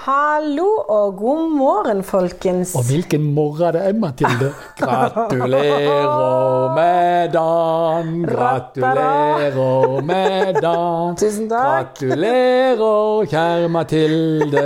Hallo 0.00 0.64
og 0.88 1.16
god 1.16 1.50
morgen, 1.58 1.98
folkens. 2.02 2.70
Og 2.74 2.86
hvilken 2.88 3.24
morgen 3.34 3.74
det 3.74 3.80
er, 3.84 3.92
Mathilde. 4.00 4.46
Gratulerer 4.80 6.70
med 6.74 7.32
dagen, 7.34 8.22
gratulerer 8.30 10.00
med 10.08 10.54
dagen. 10.64 11.18
Tusen 11.20 11.50
takk. 11.50 11.90
Gratulerer, 12.00 13.26
kjære 13.28 13.68
Mathilde. 13.68 14.62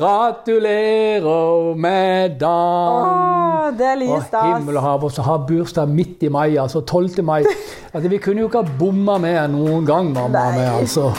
Gratulerer 0.00 1.74
med 1.84 2.34
dagen. 2.40 3.78
Det 3.78 3.86
er 3.92 4.02
Og 4.08 4.24
stas. 4.26 4.56
himmel 4.56 4.76
og 4.76 4.82
hav, 4.82 5.04
og 5.04 5.12
så 5.14 5.22
har 5.22 5.44
bursdag 5.48 5.86
midt 5.88 6.26
i 6.26 6.28
mai, 6.28 6.56
altså 6.56 6.80
12. 6.80 7.22
mai. 7.22 7.44
Altså, 7.94 8.08
vi 8.08 8.18
kunne 8.18 8.42
jo 8.42 8.50
ikke 8.50 8.64
ha 8.64 8.74
bomma 8.78 9.20
med 9.22 9.54
noen 9.54 9.86
gang, 9.86 10.10
mamma. 10.12 10.50
Med, 10.58 10.66
altså. 10.80 11.12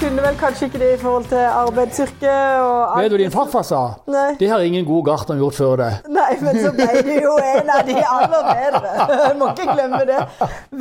Kunne 0.00 0.22
vel 0.22 0.36
kanskje 0.36 0.66
ikke 0.68 0.78
det 0.80 0.88
i 0.94 0.98
forhold 1.00 1.24
til 1.30 1.40
arbeidsyrke 1.40 2.32
og 2.60 2.96
Vet 3.00 3.10
du 3.10 3.14
hva 3.16 3.20
din 3.22 3.32
farfar 3.32 3.64
sa? 3.66 3.80
Nei. 4.12 4.34
Det 4.40 4.48
har 4.50 4.64
ingen 4.64 4.84
god 4.84 5.04
gartner 5.08 5.38
gjort 5.40 5.56
før 5.56 5.74
det. 5.80 5.88
Nei, 6.12 6.36
men 6.42 6.58
så 6.60 6.72
ble 6.76 7.02
du 7.06 7.12
jo 7.14 7.32
en 7.40 7.70
av 7.72 7.82
de 7.86 7.96
aller 8.02 8.48
bedre. 8.50 8.92
Jeg 9.22 9.36
må 9.40 9.48
ikke 9.54 9.68
glemme 9.72 10.02
det. 10.08 10.18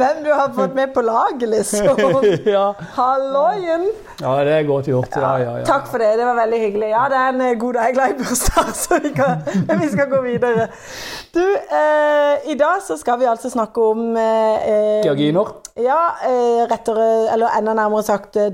Hvem 0.01 0.21
du 0.25 0.31
har 0.33 0.51
fått 0.57 0.75
med 0.75 0.93
på 0.95 1.03
laget, 1.05 1.47
liksom. 1.53 2.01
ja. 2.55 2.65
Halloien. 2.97 3.87
ja, 4.21 4.35
det 4.47 4.55
er 4.57 4.67
godt 4.67 4.89
gjort. 4.91 5.15
Ja, 5.15 5.33
ja, 5.43 5.57
ja. 5.61 5.65
Takk 5.69 5.87
for 5.91 6.03
det, 6.03 6.11
det 6.19 6.27
var 6.27 6.39
veldig 6.41 6.61
hyggelig. 6.65 6.91
Ja, 6.91 7.05
det 7.11 7.21
er 7.21 7.35
en 7.35 7.43
eh, 7.47 7.57
god 7.61 7.79
dag. 7.79 7.85
Jeg 7.85 7.95
er 7.95 7.99
glad 7.99 8.15
i 8.15 8.17
bursdag, 8.23 8.73
så 8.83 8.99
vi, 9.03 9.13
kan, 9.15 9.45
vi 9.83 9.91
skal 9.93 10.09
gå 10.11 10.23
videre. 10.25 10.67
Du, 11.35 11.43
eh, 11.43 12.51
i 12.51 12.57
dag 12.59 12.83
så 12.83 12.99
skal 12.99 13.19
vi 13.21 13.31
altså 13.31 13.51
snakke 13.53 13.91
om 13.93 14.09
eh, 14.17 14.67
eh, 14.73 15.05
Georginer. 15.07 15.55
Ja, 15.75 16.15
eh, 16.23 16.61
rettere, 16.71 17.05
eller 17.33 17.51
enda 17.57 17.73
nærmere 17.75 18.03
sagt 18.07 18.37
eh, 18.39 18.47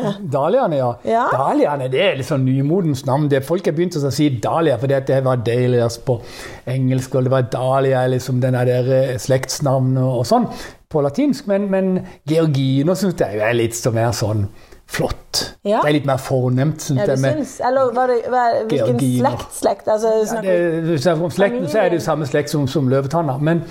dahliaene. 0.00 0.30
Dahliaene, 0.32 0.76
ja. 0.80 0.90
Ja. 1.04 1.26
Dahliaene 1.32 1.88
det 1.92 2.00
er 2.06 2.22
sånn 2.26 2.44
nymodens 2.48 3.04
navn. 3.08 3.28
Det 3.30 3.42
Folk 3.46 3.66
har 3.66 3.76
begynt 3.76 3.96
å 4.00 4.10
si 4.12 4.28
dahlia 4.42 4.78
fordi 4.80 4.94
at 4.98 5.06
det 5.10 5.20
var 5.24 5.36
Dahlia 5.46 5.88
på 6.06 6.20
engelsk, 6.66 7.14
og 7.14 7.24
det 7.28 7.34
var 7.34 7.48
dahlia 7.52 8.06
liksom 8.12 8.40
den 8.42 8.58
der 8.58 8.90
eh, 8.96 9.14
slektsnavnet 9.18 10.02
og 10.02 10.26
sånn 10.28 10.48
på 10.90 11.02
latinsk. 11.06 11.46
Men, 11.50 11.68
men 11.70 11.92
Georgina 12.28 12.94
syns 12.98 13.20
jeg 13.20 13.38
er 13.40 13.54
litt 13.56 13.76
så 13.78 13.92
mer 13.94 14.12
sånn 14.16 14.46
flott. 14.90 15.54
Ja. 15.62 15.80
Det 15.84 15.88
er 15.88 15.94
litt 16.00 16.06
mer 16.08 16.18
fornemt, 16.18 16.80
Synes 16.82 17.00
Ja, 17.04 17.06
du 17.06 17.12
jeg. 17.22 17.36
syns? 17.36 17.52
Eller 17.62 17.92
hva 17.94 18.06
det, 18.10 18.16
hva, 18.26 18.40
hvilken 18.66 18.96
Georginer. 18.98 19.36
slekt? 19.36 19.52
slekt? 19.60 19.88
Altså, 19.88 20.14
Ja, 20.34 20.40
det, 20.42 20.82
hvis 20.88 21.06
det 21.06 21.12
om 21.14 21.30
slekten, 21.30 21.68
så 21.70 21.78
er 21.84 21.92
det 21.92 22.00
jo 22.00 22.04
samme 22.08 22.26
slekt 22.26 22.50
som, 22.50 22.66
som 22.68 22.88
løvetanna. 22.90 23.36
Men, 23.38 23.62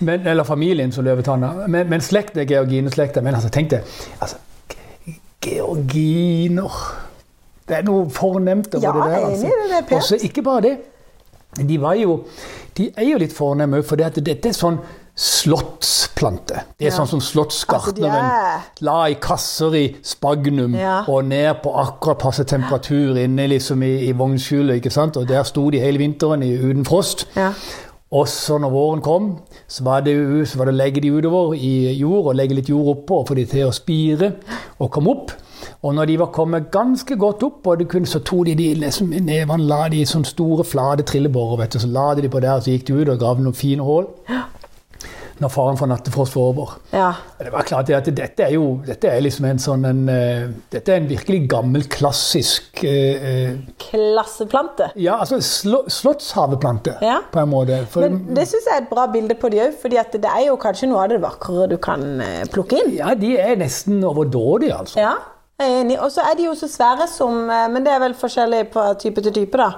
men, 0.00 0.26
eller 0.30 0.46
familien 0.46 0.92
som 0.94 1.04
løvetanna. 1.04 1.66
Men, 1.66 1.88
men 1.90 2.00
slekt 2.00 2.38
er 2.38 2.46
georgineslekta. 2.46 3.20
Men 3.20 3.34
altså, 3.34 3.50
tenk 3.50 3.70
deg 3.74 3.82
altså, 4.20 4.38
Georginer 5.44 6.70
Det 7.68 7.76
er 7.78 7.82
noe 7.86 8.08
fornemt 8.10 8.74
over 8.74 8.86
Ja, 8.86 8.92
det 8.92 9.10
der. 9.12 9.26
Altså. 9.26 9.44
enig 9.46 9.52
det, 9.52 9.68
det 9.70 9.76
er 9.78 9.82
pent. 9.88 9.92
Og 9.96 10.02
så 10.02 10.16
ikke 10.22 10.42
bare 10.42 10.60
det. 10.60 10.76
De, 11.68 11.80
var 11.82 11.94
jo, 11.94 12.24
de 12.78 12.90
er 12.96 13.04
jo 13.12 13.18
litt 13.18 13.32
fornemme 13.34 13.78
òg, 13.80 13.84
for 13.86 13.96
dette 13.96 14.48
er 14.48 14.52
sånn 14.54 14.78
slottsplante. 15.20 16.60
Det 16.78 16.86
er 16.86 16.90
Ja. 16.90 16.96
sånn 16.96 17.06
som 17.08 17.20
slottsgartneren 17.20 18.10
Altså, 18.10 18.56
er- 18.56 18.60
la 18.80 19.04
i 19.06 19.14
kasser 19.14 19.74
i 19.74 19.96
spagnum 20.02 20.74
Ja. 20.74 21.02
og 21.08 21.24
ned 21.24 21.54
på 21.62 21.74
akkurat 21.76 22.18
passe 22.18 22.44
temperatur 22.44 23.16
inne 23.16 23.46
liksom 23.48 23.82
i, 23.82 24.08
i 24.08 24.12
vognskjulet. 24.12 24.76
ikke 24.76 24.90
sant? 24.90 25.16
Og 25.16 25.28
der 25.28 25.42
sto 25.42 25.70
de 25.70 25.78
hele 25.80 25.98
vinteren 25.98 26.42
i, 26.42 26.56
uten 26.58 26.84
frost. 26.84 27.26
Ja. 27.36 27.52
Og 28.10 28.26
så 28.28 28.56
når 28.58 28.72
våren 28.74 29.02
kom, 29.06 29.26
så 29.70 29.84
var 29.86 30.00
det, 30.02 30.16
så 30.50 30.58
var 30.58 30.66
det 30.66 30.74
å 30.74 30.78
legge 30.80 31.02
de 31.04 31.12
utover 31.14 31.54
i 31.54 31.92
jord 31.94 32.32
og 32.32 32.34
legge 32.34 32.56
litt 32.58 32.70
jord 32.72 32.96
oppå 32.96 33.20
og 33.20 33.28
få 33.28 33.36
de 33.38 33.44
til 33.46 33.68
å 33.68 33.74
spire 33.74 34.32
og 34.82 34.90
komme 34.90 35.14
opp. 35.14 35.36
Og 35.86 35.94
når 35.94 36.10
de 36.10 36.16
var 36.18 36.32
kommet 36.34 36.70
ganske 36.74 37.16
godt 37.16 37.44
opp, 37.46 37.66
og 37.70 37.84
kunne, 37.88 38.08
så 38.10 38.18
tok 38.18 38.48
de 38.48 38.56
de 38.58 38.66
liksom, 38.82 39.14
nevene 39.14 39.68
la 39.68 39.84
de 39.92 40.02
i 40.02 40.08
sånne 40.08 40.28
store, 40.28 40.66
flate 40.66 41.06
trillebårer. 41.06 41.62
vet 41.62 41.72
du, 41.72 41.78
Så 41.78 41.88
la 41.88 42.14
de 42.14 42.22
de 42.22 42.28
på 42.28 42.40
der, 42.40 42.60
så 42.60 42.70
gikk 42.70 42.88
de 42.88 42.98
ut 42.98 43.08
og 43.08 43.18
gravde 43.18 43.44
noen 43.46 43.54
fine 43.54 43.86
hull. 43.86 44.10
Når 45.40 45.48
faren 45.54 45.78
for 45.80 45.88
nattefrost 45.88 46.34
var 46.36 46.42
over. 46.50 46.74
ja. 46.92 47.12
Det 47.40 47.48
var 47.52 47.62
klart 47.64 47.88
at 47.96 48.08
dette 48.12 48.44
er 48.44 48.52
jo 48.52 48.82
dette 48.84 49.08
er 49.08 49.22
liksom 49.24 49.46
en 49.48 49.58
sånn 49.62 49.86
en, 49.88 50.02
uh, 50.08 50.50
Dette 50.70 50.92
er 50.92 51.00
en 51.00 51.08
virkelig 51.08 51.48
gammel, 51.48 51.86
klassisk 51.88 52.82
eh, 52.84 53.54
Klasseplante. 53.80 54.90
Ja, 55.00 55.16
altså 55.22 55.38
slå, 55.40 55.82
slottshaveplante, 55.88 56.98
Ja. 57.02 57.20
på 57.32 57.40
en 57.40 57.48
måte. 57.48 57.80
For, 57.90 58.00
Men 58.04 58.34
det 58.36 58.46
syns 58.50 58.68
jeg 58.68 58.76
er 58.76 58.82
et 58.84 58.90
bra 58.92 59.06
bilde 59.12 59.34
på 59.40 59.50
de 59.50 59.62
òg, 59.64 59.74
for 59.80 59.88
det 59.88 60.04
er 60.28 60.46
jo 60.46 60.56
kanskje 60.60 60.88
noe 60.90 61.04
av 61.04 61.08
det 61.14 61.20
vakre 61.22 61.66
du 61.72 61.76
kan 61.78 62.04
plukke 62.52 62.82
inn. 62.84 62.94
ja, 63.00 63.14
de 63.14 63.36
er 63.40 63.56
nesten 63.56 64.02
overdådige, 64.04 64.76
altså. 64.76 65.00
Ja, 65.00 65.14
jeg 65.60 65.70
er 65.70 65.80
enig. 65.84 65.96
Og 66.02 66.10
så 66.14 66.24
er 66.30 66.34
de 66.38 66.46
jo 66.48 66.54
så 66.58 66.68
svære 66.70 67.06
som 67.10 67.50
eh, 67.50 67.66
Men 67.72 67.84
det 67.86 67.92
er 67.92 68.00
vel 68.02 68.14
forskjellig 68.18 68.62
på 68.74 68.84
type 69.02 69.22
til 69.26 69.32
type, 69.36 69.58
da. 69.60 69.70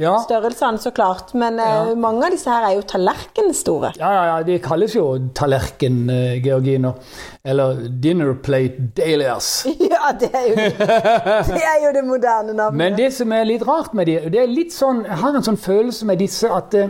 Ja, 0.00 0.14
Størrelsene, 0.24 0.78
så 0.80 0.90
klart. 0.96 1.34
Men 1.34 1.58
eh, 1.60 1.72
Ja. 1.72 1.94
mange 1.94 2.26
av 2.26 2.32
disse 2.34 2.50
her 2.50 2.66
er 2.68 2.74
jo 2.78 2.82
tallerkenstore. 2.88 3.92
ja, 3.98 4.10
ja, 4.16 4.22
ja 4.30 4.42
de 4.42 4.58
kalles 4.64 4.94
jo 4.96 5.06
tallerken-georginer. 5.38 6.92
Eller 7.44 7.74
dinner 8.02 8.34
plate 8.34 8.88
dahlias. 8.96 9.66
Ja, 9.92 10.12
det 10.20 10.30
er 10.34 10.46
jo 10.48 10.54
det, 10.56 11.62
er 11.62 11.78
jo 11.86 11.92
det 11.94 12.04
moderne 12.06 12.52
navnet. 12.54 12.78
Men 12.78 12.96
det 12.98 13.12
som 13.14 13.32
er 13.32 13.44
litt 13.44 13.62
rart 13.68 13.94
med 13.94 14.06
de, 14.08 14.18
det 14.32 14.40
er 14.42 14.50
litt 14.50 14.72
sånn, 14.74 15.04
jeg 15.06 15.18
har 15.22 15.36
en 15.38 15.44
sånn 15.46 15.58
følelse 15.60 16.06
med 16.08 16.18
disse 16.22 16.48
at 16.50 16.74
eh, 16.74 16.88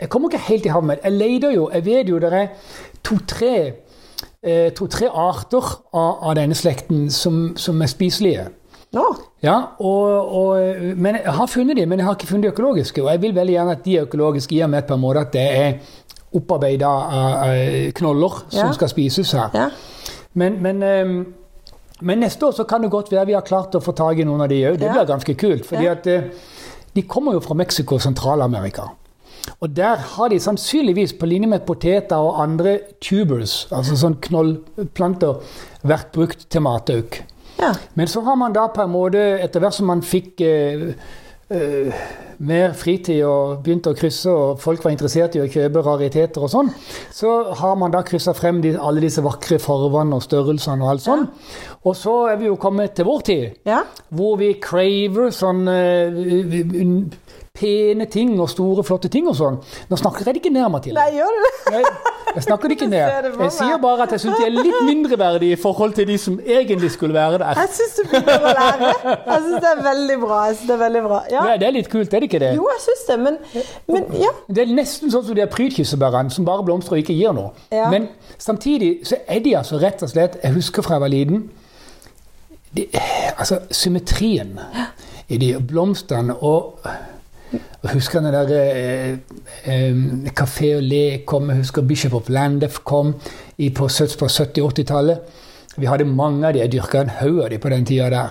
Jeg 0.00 0.08
kommer 0.08 0.30
ikke 0.30 0.46
helt 0.46 0.64
i 0.66 0.70
havn 0.72 0.86
med 0.88 0.96
det. 0.96 1.10
Jeg 1.10 1.18
leter 1.20 1.50
jo, 1.52 1.66
jeg 1.74 1.84
vet 1.84 2.08
jo 2.08 2.18
det 2.22 2.30
er 2.32 2.46
to-tre 3.04 3.54
eh, 4.42 4.70
to-tre 4.72 5.08
arter 5.08 5.66
av, 5.92 6.22
av 6.30 6.34
denne 6.38 6.54
slekten 6.54 7.10
som, 7.10 7.56
som 7.56 7.80
er 7.82 7.86
spiselige. 7.92 8.48
Ja. 8.92 9.06
Ja, 9.42 9.56
og, 9.78 10.32
og, 10.34 10.56
men 10.96 11.14
Jeg 11.20 11.32
har 11.32 11.46
funnet 11.46 11.76
de, 11.78 11.86
men 11.86 11.98
jeg 12.00 12.06
har 12.08 12.16
ikke 12.18 12.26
funnet 12.26 12.48
de 12.48 12.52
økologiske. 12.52 13.02
Og 13.02 13.10
jeg 13.12 13.22
vil 13.22 13.34
veldig 13.36 13.54
gjerne 13.54 13.76
at 13.78 13.84
de 13.84 13.96
er 13.96 14.08
økologiske 14.08 14.56
i 14.56 14.62
og 14.66 14.70
med 14.70 14.82
på 14.88 14.94
en 14.98 15.00
måte 15.00 15.22
at 15.22 15.32
det 15.32 15.44
er 15.56 15.76
opparbeida 16.36 16.90
knoller 17.96 18.42
som 18.48 18.66
Ja. 18.66 18.72
skal 18.72 18.88
spises 18.88 19.32
her. 19.32 19.50
Ja. 19.54 19.68
Men, 20.34 20.62
men, 20.62 20.82
ehm, 20.82 21.34
men 22.00 22.18
neste 22.18 22.46
år 22.46 22.52
så 22.52 22.64
kan 22.64 22.82
det 22.82 22.90
godt 22.90 23.10
være 23.12 23.26
vi 23.26 23.32
har 23.38 23.46
klart 23.46 23.74
å 23.74 23.80
få 23.82 23.92
tak 23.92 24.18
i 24.18 24.24
noen 24.24 24.40
av 24.44 24.48
de 24.48 24.60
òg. 24.68 24.78
Det 24.78 24.90
blir 24.90 25.06
ganske 25.08 25.34
kult. 25.34 25.66
fordi 25.66 25.86
at 25.86 26.06
eh, 26.06 26.22
de 26.94 27.02
kommer 27.02 27.32
jo 27.32 27.40
fra 27.40 27.54
Mexico 27.54 27.94
og 27.94 28.02
Sentral-Amerika. 28.02 28.82
Og 29.60 29.76
der 29.76 29.96
har 30.14 30.28
de 30.32 30.38
sannsynligvis, 30.40 31.12
på 31.20 31.26
linje 31.28 31.48
med 31.48 31.66
poteter 31.68 32.16
og 32.16 32.38
andre 32.42 32.78
tubers, 33.00 33.66
altså 33.70 33.96
sånn 34.00 34.16
knollplanter, 34.24 35.42
vært 35.82 36.12
brukt 36.12 36.46
til 36.48 36.64
matauk. 36.64 37.22
ja. 37.60 37.74
Men 37.94 38.08
så 38.08 38.20
har 38.24 38.36
man 38.40 38.52
da 38.56 38.68
på 38.72 38.82
en 38.82 38.90
måte, 38.94 39.18
etter 39.44 39.60
hvert 39.60 39.76
som 39.76 39.86
man 39.92 40.02
fikk 40.02 40.40
eh, 40.40 40.94
Uh, 41.50 41.90
mer 42.46 42.76
fritid 42.78 43.24
og 43.26 43.64
begynte 43.64 43.90
å 43.90 43.96
krysse, 43.98 44.30
og 44.30 44.60
folk 44.62 44.84
var 44.84 44.92
interessert 44.94 45.34
i 45.34 45.40
å 45.42 45.48
kjøpe 45.50 45.82
rariteter 45.82 46.44
og 46.46 46.50
sånn, 46.52 46.68
så 47.10 47.32
har 47.58 47.74
man 47.74 47.90
da 47.90 48.04
kryssa 48.06 48.30
frem 48.38 48.60
de, 48.62 48.76
alle 48.78 49.02
disse 49.02 49.18
vakre 49.24 49.58
farvene 49.58 50.14
og 50.14 50.22
størrelsene 50.22 50.86
og 50.86 50.92
alt 50.92 51.02
sånn. 51.02 51.24
Og 51.82 51.96
så 51.98 52.14
er 52.30 52.38
vi 52.38 52.46
jo 52.46 52.54
kommet 52.54 52.94
til 52.94 53.08
vår 53.10 53.26
tid, 53.26 53.58
ja. 53.66 53.80
hvor 54.14 54.38
vi 54.38 54.52
craver 54.62 55.34
sånn 55.34 55.66
un- 55.66 57.10
pene 57.60 58.06
ting 58.10 58.32
og 58.40 58.48
store, 58.50 58.84
flotte 58.86 59.10
ting 59.12 59.28
og 59.28 59.36
sånn. 59.36 59.58
Nå 59.90 59.98
snakker 60.00 60.24
jeg 60.24 60.36
det 60.36 60.40
ikke 60.42 60.52
ned, 60.54 60.66
Mathilde. 60.72 60.96
Nei, 61.00 61.18
gjør 61.18 61.36
du 61.36 61.42
det? 61.44 61.50
Jeg, 61.74 61.92
jeg 62.36 62.44
snakker 62.46 62.70
det 62.72 62.76
ikke 62.78 62.88
ned. 62.90 63.28
Jeg 63.44 63.52
sier 63.56 63.80
bare 63.82 64.06
at 64.06 64.14
jeg 64.16 64.22
syns 64.24 64.38
de 64.40 64.46
er 64.46 64.54
litt 64.54 64.78
mindreverdige 64.88 65.58
i 65.58 65.60
forhold 65.60 65.94
til 65.98 66.08
de 66.08 66.16
som 66.22 66.38
egentlig 66.40 66.90
skulle 66.94 67.16
være 67.16 67.40
der. 67.42 67.60
Jeg 67.60 67.72
syns 67.76 67.98
du 67.98 68.02
begynner 68.08 68.48
å 68.48 68.54
lære. 68.56 68.90
Jeg 69.04 69.44
syns 69.46 69.56
det 69.66 69.70
er 69.74 69.82
veldig 69.86 70.18
bra. 70.24 70.40
Jeg 70.48 70.56
synes 70.56 70.72
det 70.72 70.76
er 70.76 70.82
veldig 70.84 71.04
bra. 71.06 71.20
Ja. 71.34 71.44
Nei, 71.50 71.56
det 71.60 71.68
er 71.68 71.76
litt 71.76 71.92
kult, 71.92 72.14
er 72.14 72.24
det 72.24 72.30
ikke 72.30 72.42
det? 72.42 72.52
Jo, 72.56 72.66
jeg 72.72 72.84
syns 72.86 73.04
det, 73.10 73.18
men, 73.26 73.38
men 73.92 74.10
ja. 74.24 74.32
Det 74.48 74.64
er 74.64 74.74
nesten 74.80 75.12
sånn 75.12 75.26
som 75.26 75.36
de 75.36 75.44
er 75.44 75.50
prydkirsebærene 75.52 76.32
som 76.34 76.48
bare 76.48 76.64
blomstrer 76.66 76.98
og 76.98 77.04
ikke 77.04 77.18
gir 77.18 77.36
noe. 77.36 77.52
Ja. 77.74 77.90
Men 77.92 78.08
samtidig 78.40 78.94
så 79.08 79.20
er 79.26 79.42
de 79.44 79.56
altså 79.58 79.80
rett 79.82 80.02
og 80.02 80.10
slett 80.12 80.38
Jeg 80.42 80.54
husker 80.56 80.84
fra 80.86 80.96
jeg 80.96 81.04
var 81.04 81.12
liten 81.12 81.44
de, 82.76 82.86
Altså, 83.36 83.60
symmetrien 83.74 84.58
i 85.30 85.38
de 85.38 85.54
blomstene 85.62 86.34
og 86.46 86.80
husker 87.94 88.20
den 88.20 88.32
der 88.32 88.48
eh, 88.56 89.10
eh, 89.64 89.94
Café 90.40 90.74
og 90.76 90.82
Le 90.82 91.18
kom, 91.26 91.48
jeg 91.50 91.56
husker 91.64 91.82
Bishop 91.82 92.14
of 92.14 92.28
Landef 92.28 92.78
kom 92.84 93.14
i, 93.58 93.70
på, 93.70 93.88
70 93.88 94.16
på 94.18 94.26
70-80-tallet. 94.26 95.18
Vi 95.78 95.86
hadde 95.86 96.04
mange 96.04 96.46
av 96.46 96.52
de, 96.54 96.58
jeg 96.64 96.72
dyrka 96.72 97.00
en 97.04 97.10
haug 97.20 97.40
av 97.44 97.50
de 97.50 97.58
på 97.62 97.68
den 97.72 97.84
tida 97.88 98.10
der. 98.10 98.28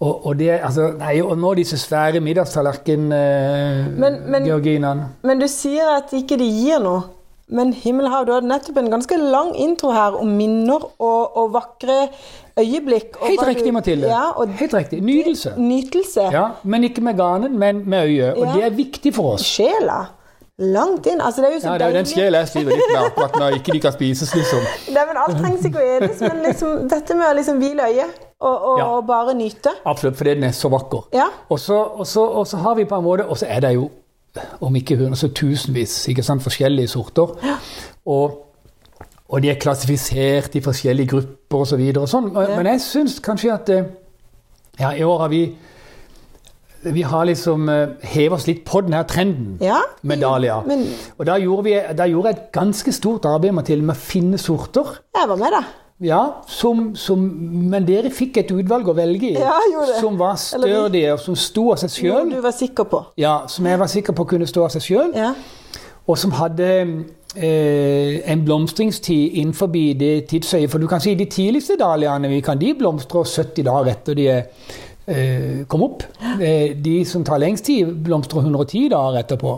Og, 0.00 0.26
og, 0.26 0.38
det, 0.38 0.50
altså, 0.60 0.90
nei, 0.98 1.20
og 1.24 1.38
nå 1.40 1.54
disse 1.56 1.78
svære 1.80 2.12
Men- 2.20 2.24
men- 2.24 2.28
middagstallerken-georginene. 2.28 5.04
Men 5.22 5.38
du 5.40 5.46
sier 5.48 5.96
at 5.96 6.12
ikke 6.12 6.36
de 6.38 6.44
gir 6.44 6.78
noe. 6.84 7.02
Men 7.48 7.72
himmelhav, 7.72 8.24
du 8.26 8.32
hadde 8.34 8.48
nettopp 8.50 8.76
en 8.80 8.90
ganske 8.90 9.16
lang 9.22 9.52
intro 9.54 9.92
her 9.94 10.16
om 10.18 10.26
minner 10.36 10.82
og, 10.98 11.36
og 11.36 11.52
vakre 11.54 12.08
øyeblikk. 12.58 13.16
og 13.20 13.26
Helt 13.28 13.40
du- 13.40 13.46
riktig, 13.46 13.72
Mathilde. 13.72 14.08
Ja, 14.10 14.30
og 14.36 14.48
Helt 14.48 14.74
riktig. 14.74 15.02
Nytelse. 15.02 15.52
Nytelse. 15.56 16.20
Ja, 16.32 16.48
men 16.64 16.84
ikke 16.84 17.00
med 17.06 17.16
ganen, 17.16 17.58
men 17.58 17.82
med 17.88 18.04
øyet. 18.08 18.34
Og 18.36 18.46
Ja. 18.46 18.52
det 18.52 18.64
er 18.64 18.70
viktig 18.70 19.14
for 19.14 19.34
oss. 19.34 19.42
Sjela. 19.42 20.06
langt 20.58 21.04
inn. 21.06 21.20
Altså, 21.20 21.42
det 21.42 21.50
er 21.50 21.54
jo 21.54 21.60
så 21.60 21.66
Ja, 21.66 21.72
det 21.78 21.82
er 21.82 21.88
jo 21.90 21.96
den 21.96 22.06
sjela 22.06 22.38
jeg 22.38 22.48
sliter 22.48 22.70
litt 22.70 22.92
med 22.92 23.02
akkurat 23.10 23.34
når 23.36 23.56
ikke 23.58 23.72
de 23.72 23.80
kan 23.80 23.92
spises, 23.92 24.30
liksom. 24.34 24.58
Nei, 24.94 25.02
men 25.06 25.16
alt 25.20 25.36
trengs 25.36 25.64
ikke 25.68 25.82
å 25.82 25.96
edes, 25.98 26.20
men 26.20 26.38
liksom, 26.46 26.88
dette 26.88 27.14
med 27.14 27.26
å 27.28 27.34
liksom 27.36 27.58
hvile 27.60 27.82
øyet 27.90 28.14
og, 28.40 28.62
og, 28.70 28.78
Ja. 28.78 28.84
og 28.96 29.06
bare 29.06 29.34
nyte. 29.36 29.68
Absolutt, 29.84 30.16
fordi 30.16 30.34
den 30.34 30.44
er 30.44 30.54
så 30.56 30.70
vakker. 30.72 31.04
Ja. 31.12 31.26
Og 31.50 31.58
så 31.60 32.56
har 32.56 32.74
vi 32.74 32.84
på 32.84 32.96
en 32.96 33.04
måte 33.04 33.28
Og 33.28 33.36
så 33.36 33.46
er 33.48 33.60
det 33.60 33.74
jo 33.74 33.90
om 34.60 34.76
ikke 34.76 34.96
hundre, 34.96 35.16
så 35.16 35.28
tusenvis 35.34 36.08
ikke 36.08 36.22
sant, 36.26 36.42
forskjellige 36.42 36.88
sorter. 36.88 37.32
Og, 38.06 38.42
og 39.28 39.42
de 39.42 39.50
er 39.50 39.58
klassifisert 39.60 40.54
i 40.54 40.60
forskjellige 40.64 41.08
grupper 41.14 41.62
osv. 41.64 41.70
Så 41.70 41.76
videre 41.80 42.02
og 42.06 42.08
sånn. 42.12 42.32
Men, 42.32 42.50
Ja. 42.50 42.56
men 42.56 42.66
jeg 42.66 42.80
syns 42.80 43.18
kanskje 43.24 43.52
at 43.54 43.68
eh, 43.74 43.84
ja, 44.80 44.92
i 44.92 45.02
år 45.06 45.18
har 45.24 45.28
vi 45.32 45.46
vi 46.86 47.02
har 47.02 47.24
liksom 47.26 47.64
uh, 47.68 47.96
hevet 48.06 48.32
oss 48.36 48.44
litt 48.46 48.60
på 48.68 48.78
denne 48.84 49.00
trenden 49.10 49.56
Ja. 49.64 49.80
med 50.06 50.20
dahlia. 50.22 50.60
Men 50.68 50.84
Og 51.18 51.26
da 51.26 51.34
gjorde, 51.42 51.64
vi, 51.64 51.72
da 51.98 52.04
gjorde 52.06 52.28
jeg 52.30 52.36
et 52.36 52.52
ganske 52.54 52.92
stort 52.92 53.24
arbeid 53.26 53.52
med, 53.56 53.64
til 53.66 53.82
med 53.82 53.96
å 53.96 53.98
finne 53.98 54.38
sorter. 54.38 55.00
jeg 55.16 55.28
var 55.28 55.36
med, 55.40 55.50
da. 55.56 55.62
Ja, 56.04 56.42
som, 56.46 56.90
som, 56.96 57.22
men 57.70 57.86
dere 57.88 58.10
fikk 58.12 58.36
et 58.42 58.50
utvalg 58.52 58.88
å 58.88 58.94
velge 58.96 59.30
i. 59.30 59.36
Ja, 59.40 59.54
som 59.96 60.18
var 60.20 60.36
Eller 60.54 60.68
stødige, 60.74 61.12
og 61.14 61.20
som 61.24 61.36
sto 61.40 61.70
av 61.72 61.80
seg 61.80 61.94
sjøl. 61.94 62.30
du 62.34 62.40
var 62.44 62.52
sikker 62.52 62.84
på. 62.90 63.00
Ja, 63.16 63.46
som 63.48 63.64
jeg 63.66 63.80
var 63.80 63.88
sikker 63.88 64.12
på 64.16 64.26
kunne 64.28 64.48
stå 64.48 64.66
av 64.66 64.74
seg 64.76 64.84
sjøl. 64.84 65.14
Ja. 65.16 65.30
Og 66.06 66.18
som 66.20 66.34
hadde 66.36 66.68
eh, 67.34 68.20
en 68.30 68.44
blomstringstid 68.44 69.40
innenfor 69.40 69.72
det 69.72 70.26
tidsøyet. 70.28 70.70
For 70.70 70.78
du 70.78 70.86
kan 70.86 71.00
si 71.00 71.14
de 71.18 71.24
tidligste 71.32 71.78
dahliaene 71.80 72.28
vi 72.28 72.42
kan, 72.44 72.60
de 72.60 72.74
blomstrer 72.78 73.24
70 73.24 73.64
dager 73.66 73.90
etter 73.96 74.14
de 74.20 74.28
eh, 74.36 75.64
kom 75.66 75.82
opp. 75.88 76.04
Eh, 76.40 76.76
De 76.76 76.98
som 77.08 77.24
tar 77.24 77.40
lengst 77.42 77.64
tid, 77.64 77.88
blomstrer 78.04 78.44
110 78.44 78.90
dager 78.92 79.22
etterpå. 79.24 79.56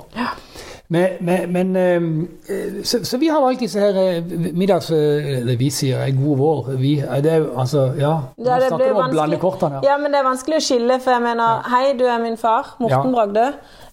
Men, 0.89 1.19
men, 1.21 1.53
men 1.53 1.77
eh, 1.77 2.85
så, 2.85 3.03
så 3.05 3.19
vi 3.21 3.29
har 3.29 3.43
valgt 3.45 3.61
disse 3.61 3.81
her 3.81 3.97
eh, 4.01 4.31
middags... 4.57 4.89
Eller 4.91 5.59
vi 5.61 5.69
sier 5.75 6.01
en 6.01 6.17
god 6.23 6.39
vår. 6.41 6.71
Vi, 6.81 6.95
eh, 7.03 7.19
det 7.25 7.33
er 7.35 7.45
altså 7.61 7.91
Ja. 7.99 8.15
Ja, 8.39 8.57
det 8.57 8.71
snakker 8.71 8.95
om 8.95 9.03
å 9.05 9.11
blande 9.13 9.37
kortene 9.43 9.83
Ja. 9.83 9.91
Ja, 9.93 9.99
men 10.01 10.15
det 10.15 10.23
er 10.23 10.25
vanskelig 10.31 10.63
å 10.63 10.65
skille, 10.65 10.97
for 11.05 11.13
jeg 11.13 11.25
mener 11.27 11.61
Hei, 11.69 11.93
du 11.99 12.07
er 12.09 12.23
min 12.23 12.39
far, 12.41 12.73
Morten 12.81 13.13
Ja. 13.13 13.19
Bragdø. 13.19 13.51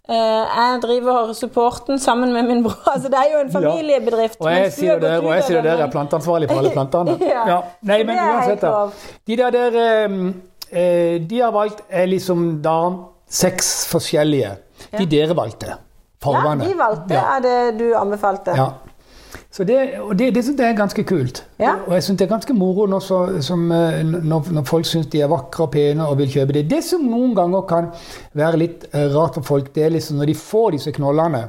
Eh, 0.08 0.16
jeg 0.16 0.82
driver 0.86 1.34
supporten 1.34 2.00
sammen 2.00 2.32
med 2.34 2.48
min 2.48 2.64
bror. 2.64 2.78
Altså, 2.94 3.10
det 3.12 3.20
er 3.20 3.32
jo 3.34 3.40
en 3.44 3.52
familiebedrift. 3.52 4.40
Og 4.40 4.52
jeg 4.54 4.72
sier 4.78 4.94
jo 4.94 5.00
der, 5.04 5.18
og 5.20 5.34
jeg 5.34 5.48
sier 5.50 5.66
der 5.66 5.82
er 5.84 5.92
planteansvarlig 5.92 6.48
for 6.52 6.62
alle 6.62 6.72
plantene. 6.78 7.18
Ja. 7.26 7.42
Ja. 7.50 7.58
Nei, 7.90 8.04
men 8.08 8.22
uansett, 8.22 8.64
da. 8.64 8.86
De 9.28 9.38
der, 9.42 9.58
der 9.58 9.80
eh, 9.82 10.22
eh, 10.72 11.18
De 11.28 11.42
har 11.42 11.52
valgt 11.56 11.84
er 11.90 12.08
liksom 12.08 12.62
da 12.64 12.78
seks 13.28 13.74
forskjellige. 13.92 14.54
De 14.96 15.10
dere 15.10 15.36
valgte. 15.36 15.76
Ja, 16.34 16.56
de 16.66 16.74
valgte 16.80 17.14
Ja. 17.14 17.38
er 17.38 17.46
det 17.46 17.80
du 17.80 17.94
anbefalte. 17.98 18.56
Ja. 18.58 18.70
Så 19.56 19.64
det, 19.64 20.00
og 20.04 20.18
det, 20.20 20.34
det 20.36 20.42
synes 20.44 20.60
jeg 20.60 20.68
er 20.74 20.76
ganske 20.76 21.04
kult. 21.08 21.38
Ja. 21.60 21.78
Og 21.88 21.94
jeg 21.94 22.04
syns 22.04 22.18
det 22.20 22.26
er 22.26 22.32
ganske 22.34 22.54
moro 22.54 22.86
når, 22.92 23.00
så, 23.00 23.20
som, 23.46 23.62
eh, 23.72 24.02
når, 24.04 24.50
når 24.52 24.66
folk 24.68 24.86
syns 24.86 25.08
de 25.14 25.22
er 25.24 25.30
vakre 25.32 25.64
og 25.64 25.72
pene 25.72 26.04
og 26.04 26.18
vil 26.20 26.28
kjøpe 26.34 26.58
det. 26.58 26.66
Det 26.74 26.82
som 26.84 27.06
noen 27.08 27.32
ganger 27.38 27.64
kan 27.70 27.88
være 28.36 28.60
litt 28.60 28.84
eh, 28.92 29.06
rart 29.14 29.38
for 29.40 29.48
folk, 29.48 29.70
det 29.76 29.86
er 29.86 29.94
liksom 29.96 30.20
når 30.20 30.26
de 30.34 30.36
får 30.36 30.76
disse 30.76 30.92
knollene 30.98 31.46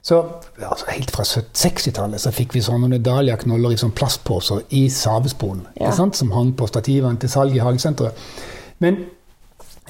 så 0.00 0.22
altså 0.56 0.88
Helt 0.88 1.12
fra 1.12 1.26
60-tallet 1.28 2.24
så 2.24 2.32
fikk 2.32 2.56
vi 2.56 2.64
sånne 2.64 2.96
dahlia-knoller 3.04 3.76
i 3.76 3.80
sånn 3.80 3.92
plastposer 3.92 4.64
i 4.80 4.86
savesponen. 4.88 5.66
Ja. 5.80 5.92
Som 5.92 6.32
hang 6.32 6.54
på 6.56 6.68
stativene 6.70 7.20
til 7.20 7.28
salg 7.28 7.56
i 7.56 7.60
hagesenteret. 7.60 8.16
Men 8.80 9.02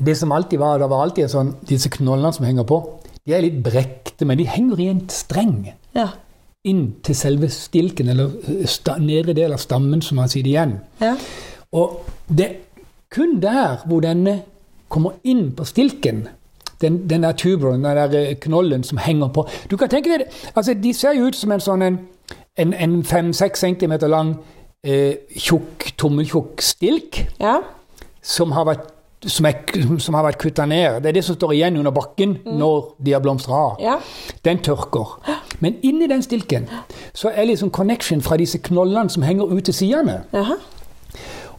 det 0.03 0.19
som 0.19 0.33
alltid 0.33 0.59
var, 0.59 0.83
det 0.83 0.91
var 0.91 1.07
alltid 1.07 1.31
sånn, 1.31 1.55
disse 1.71 1.91
knollene 1.95 2.35
som 2.35 2.51
henger 2.51 2.67
på, 2.67 2.83
de 3.31 3.37
er 3.39 3.45
litt 3.47 3.61
brekte, 3.65 4.27
men 4.27 4.39
de 4.41 4.49
henger 4.51 4.83
i 4.83 4.91
en 4.91 5.05
streng 5.13 5.73
Ja. 5.95 6.09
inn 6.65 6.97
til 7.03 7.15
selve 7.17 7.49
stilken, 7.49 8.09
eller 8.13 8.35
eh, 8.49 8.99
nedre 9.01 9.33
del 9.33 9.53
av 9.55 9.59
stammen, 9.63 10.03
som 10.03 10.19
man 10.21 10.29
sier 10.29 10.45
det 10.45 10.51
igjen. 10.53 10.75
Ja. 11.01 11.15
Og 11.73 12.03
det 12.29 12.47
er 12.47 12.57
kun 13.11 13.41
der 13.41 13.81
hvor 13.87 14.03
denne 14.05 14.43
kommer 14.89 15.17
inn 15.25 15.53
på 15.57 15.65
stilken, 15.65 16.29
den, 16.81 17.09
den 17.09 17.23
der 17.23 17.33
tuberen, 17.33 17.85
den 17.85 17.97
der 17.97 18.15
eh, 18.19 18.37
knollen 18.41 18.83
som 18.85 18.99
henger 18.99 19.29
på 19.29 19.47
Du 19.71 19.77
kan 19.77 19.89
tenke 19.89 20.19
deg, 20.19 20.27
altså 20.55 20.75
De 20.75 20.93
ser 20.95 21.13
jo 21.13 21.27
ut 21.29 21.37
som 21.37 21.53
en 21.53 21.61
sånn 21.61 21.83
en, 21.83 21.99
en, 22.57 22.73
en 22.75 23.03
fem-seks 23.05 23.61
centimeter 23.61 24.09
lang 24.09 24.35
eh, 24.85 25.17
tjukk, 25.37 25.91
tommeltjukk 26.01 26.63
stilk 26.65 27.21
ja. 27.41 27.59
som 28.23 28.53
har 28.57 28.65
vært 28.71 28.89
som, 29.27 29.47
er, 29.47 29.53
som 29.99 30.17
har 30.17 30.25
vært 30.25 30.39
kutta 30.41 30.65
ned. 30.67 31.01
Det 31.03 31.11
er 31.11 31.19
det 31.19 31.25
som 31.25 31.37
står 31.37 31.53
igjen 31.57 31.77
under 31.81 31.93
bakken 31.95 32.39
når 32.47 32.95
de 33.05 33.13
har 33.13 33.23
blomstra 33.25 33.55
av. 33.67 33.81
Ja. 33.83 33.99
Den 34.45 34.63
tørker. 34.65 35.19
Men 35.61 35.77
inni 35.85 36.09
den 36.09 36.23
stilken 36.25 36.69
så 37.13 37.33
er 37.35 37.49
liksom 37.51 37.71
connection 37.71 38.23
fra 38.25 38.39
disse 38.41 38.59
knollene 38.65 39.13
som 39.13 39.27
henger 39.27 39.53
ut 39.53 39.65
til 39.69 39.77
sidene. 39.77 40.23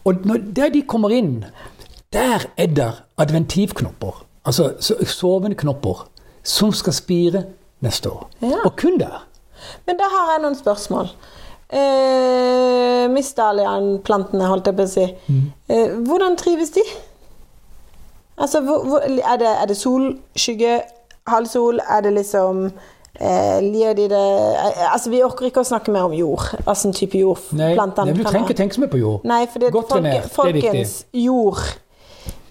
Og 0.04 0.26
når, 0.26 0.42
der 0.56 0.72
de 0.74 0.82
kommer 0.82 1.14
inn, 1.14 1.44
der 2.12 2.48
er 2.56 2.66
det 2.66 2.90
adventivknopper. 3.18 4.24
Altså 4.44 4.72
sovende 5.06 5.56
knopper 5.56 6.08
som 6.42 6.72
skal 6.74 6.92
spire 6.92 7.44
neste 7.80 8.10
år. 8.10 8.26
Ja. 8.42 8.64
Og 8.64 8.74
kun 8.76 8.98
der. 8.98 9.22
Men 9.86 9.98
da 10.00 10.10
har 10.10 10.32
jeg 10.32 10.42
noen 10.42 10.58
spørsmål. 10.58 11.12
Eh, 11.72 13.06
Miss 13.08 13.30
Dahlian-plantene, 13.38 14.48
holdt 14.50 14.66
jeg 14.68 14.76
på 14.76 14.84
å 14.84 14.90
si. 14.90 15.06
Mm. 15.28 15.44
Eh, 15.70 15.94
hvordan 16.08 16.36
trives 16.36 16.74
de? 16.74 16.82
Altså, 18.42 18.60
hvor, 18.66 18.82
hvor, 18.88 19.04
er, 19.06 19.36
det, 19.38 19.52
er 19.62 19.70
det 19.70 19.76
sol, 19.78 20.08
skygge, 20.36 20.80
halvsol? 21.30 21.78
Er 21.86 22.00
det 22.02 22.12
liksom 22.16 22.64
eh, 22.66 23.58
Lier 23.62 23.94
de 23.94 24.08
det 24.10 24.24
eh, 24.64 24.82
Altså, 24.88 25.12
vi 25.12 25.22
orker 25.22 25.46
ikke 25.46 25.62
å 25.62 25.68
snakke 25.68 25.94
mer 25.94 26.08
om 26.10 26.16
jord. 26.16 26.48
Altså 26.66 26.90
en 26.90 26.96
type 26.98 27.20
jord 27.20 27.52
Nei, 27.54 27.74
nei, 27.78 28.10
du 28.10 28.24
trenger 28.26 28.48
ikke 28.48 28.58
tenke 28.64 28.78
så 28.78 28.82
mye 28.82 28.92
på 28.92 29.00
jord. 29.02 29.28
Nei, 29.28 29.44
for 29.46 29.62
det, 29.62 29.70
Godt 29.74 29.94
trenert, 29.94 30.26
det 30.26 30.32
er 30.32 30.34
folkens, 30.34 30.96
jord 31.14 31.62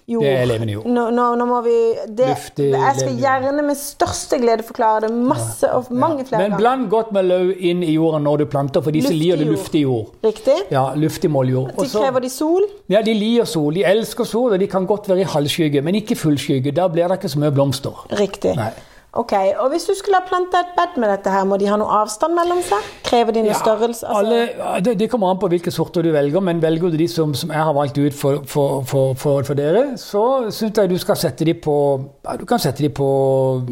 Jord. 0.08 0.24
Det 0.26 0.32
er 0.34 0.46
levende 0.50 0.72
jord. 0.74 0.86
Nå, 0.90 1.04
nå, 1.14 1.26
nå 1.38 1.44
må 1.46 1.60
vi 1.62 1.74
det, 2.08 2.26
Luftig, 2.32 2.68
Jeg 2.74 2.94
skal 2.98 3.12
gjerne 3.22 3.62
med 3.62 3.78
største 3.78 4.38
glede 4.42 4.66
forklare 4.66 5.04
det 5.06 5.12
masse 5.14 5.70
og 5.70 5.92
mange 5.94 6.26
flere 6.26 6.42
ganger. 6.42 6.56
Men 6.56 6.58
bland 6.58 6.88
godt 6.90 7.12
med 7.14 7.28
løv 7.30 7.52
inn 7.58 7.84
i 7.86 7.94
jorda 7.94 8.18
når 8.24 8.42
du 8.42 8.46
planter, 8.50 8.82
for 8.82 8.90
disse 8.94 9.12
Luftig 9.12 9.22
liker 9.22 9.42
det 9.44 9.48
luftig 9.52 9.82
jord. 9.84 10.12
Riktig? 10.26 10.58
Ja, 10.74 10.88
luftig 10.98 11.30
måljord. 11.30 11.70
De 11.76 11.86
Også, 11.86 12.02
krever 12.02 12.26
de 12.26 12.30
sol? 12.34 12.66
Ja, 12.90 13.02
De 13.06 13.14
liker 13.14 13.46
sol. 13.46 13.74
De 13.78 13.84
elsker 13.86 14.26
sol, 14.26 14.52
og 14.52 14.58
de 14.60 14.66
kan 14.66 14.86
godt 14.90 15.08
være 15.08 15.22
i 15.22 15.28
halvskygge, 15.36 15.82
men 15.86 15.94
ikke 16.02 16.18
fullskygge. 16.18 16.74
Da 16.74 16.88
blir 16.90 17.06
det 17.06 17.22
ikke 17.22 17.30
så 17.30 17.38
mye 17.38 17.54
blomster. 17.54 18.06
Riktig. 18.18 18.56
Nei. 18.58 18.72
Ok, 19.12 19.32
og 19.60 19.68
Hvis 19.70 19.84
du 19.84 19.92
skulle 19.96 20.16
ha 20.16 20.24
planta 20.24 20.62
et 20.64 20.70
bed 20.76 20.94
med 21.00 21.10
dette, 21.12 21.30
her, 21.30 21.44
må 21.44 21.58
de 21.60 21.66
ha 21.68 21.76
noe 21.76 21.98
avstand 22.00 22.32
mellom 22.32 22.62
seg? 22.64 22.86
Krever 23.04 23.34
de 23.36 23.42
noe 23.44 23.56
størrelse? 23.58 24.06
Altså, 24.08 24.20
alle, 24.22 24.78
det, 24.86 24.94
det 25.02 25.08
kommer 25.12 25.34
an 25.34 25.40
på 25.42 25.50
hvilke 25.52 25.72
sorter 25.74 26.06
du 26.06 26.08
velger, 26.14 26.40
men 26.40 26.62
velger 26.62 26.94
du 26.94 26.96
de 26.96 27.08
som, 27.12 27.34
som 27.36 27.52
jeg 27.52 27.60
har 27.60 27.74
valgt 27.76 28.00
ut 28.00 28.16
for, 28.16 28.40
for, 28.48 28.80
for, 28.88 29.12
for, 29.20 29.52
dere, 29.58 29.98
så 30.00 30.48
syns 30.48 30.80
jeg 30.80 30.88
du 30.88 30.96
skal 31.02 31.20
sette 31.20 31.44
de 31.44 31.52
på 31.52 31.76
ja, 32.24 32.38
Du 32.40 32.46
kan 32.48 32.62
sette 32.62 32.80
de 32.80 32.88
på 32.88 33.08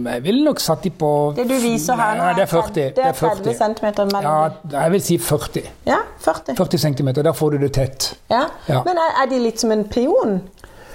Jeg 0.04 0.25
ville 0.26 0.44
nok 0.44 0.61
satt 0.61 0.85
de 0.85 0.92
på 0.92 1.11
det 1.38 1.49
du 1.49 1.56
viser 1.62 1.97
her 1.97 2.20
nå, 2.20 2.28
er 2.35 2.50
40. 2.50 2.92
det 2.99 3.09
er 3.09 3.16
30 3.16 3.56
cm 3.56 3.88
mellom 4.12 4.28
Ja, 4.28 4.37
jeg 4.76 4.97
vil 4.97 5.04
si 5.09 5.18
40. 5.25 5.73
Ja, 5.88 6.02
40. 6.20 6.56
40 6.61 6.85
cm. 6.85 7.12
Der 7.16 7.32
får 7.32 7.56
du 7.56 7.62
det 7.64 7.73
tett. 7.80 8.12
Ja. 8.28 8.44
Ja. 8.68 8.85
Men 8.85 9.00
er, 9.00 9.23
er 9.23 9.32
de 9.32 9.40
litt 9.40 9.62
som 9.62 9.73
en 9.73 9.88
pion? 9.88 10.42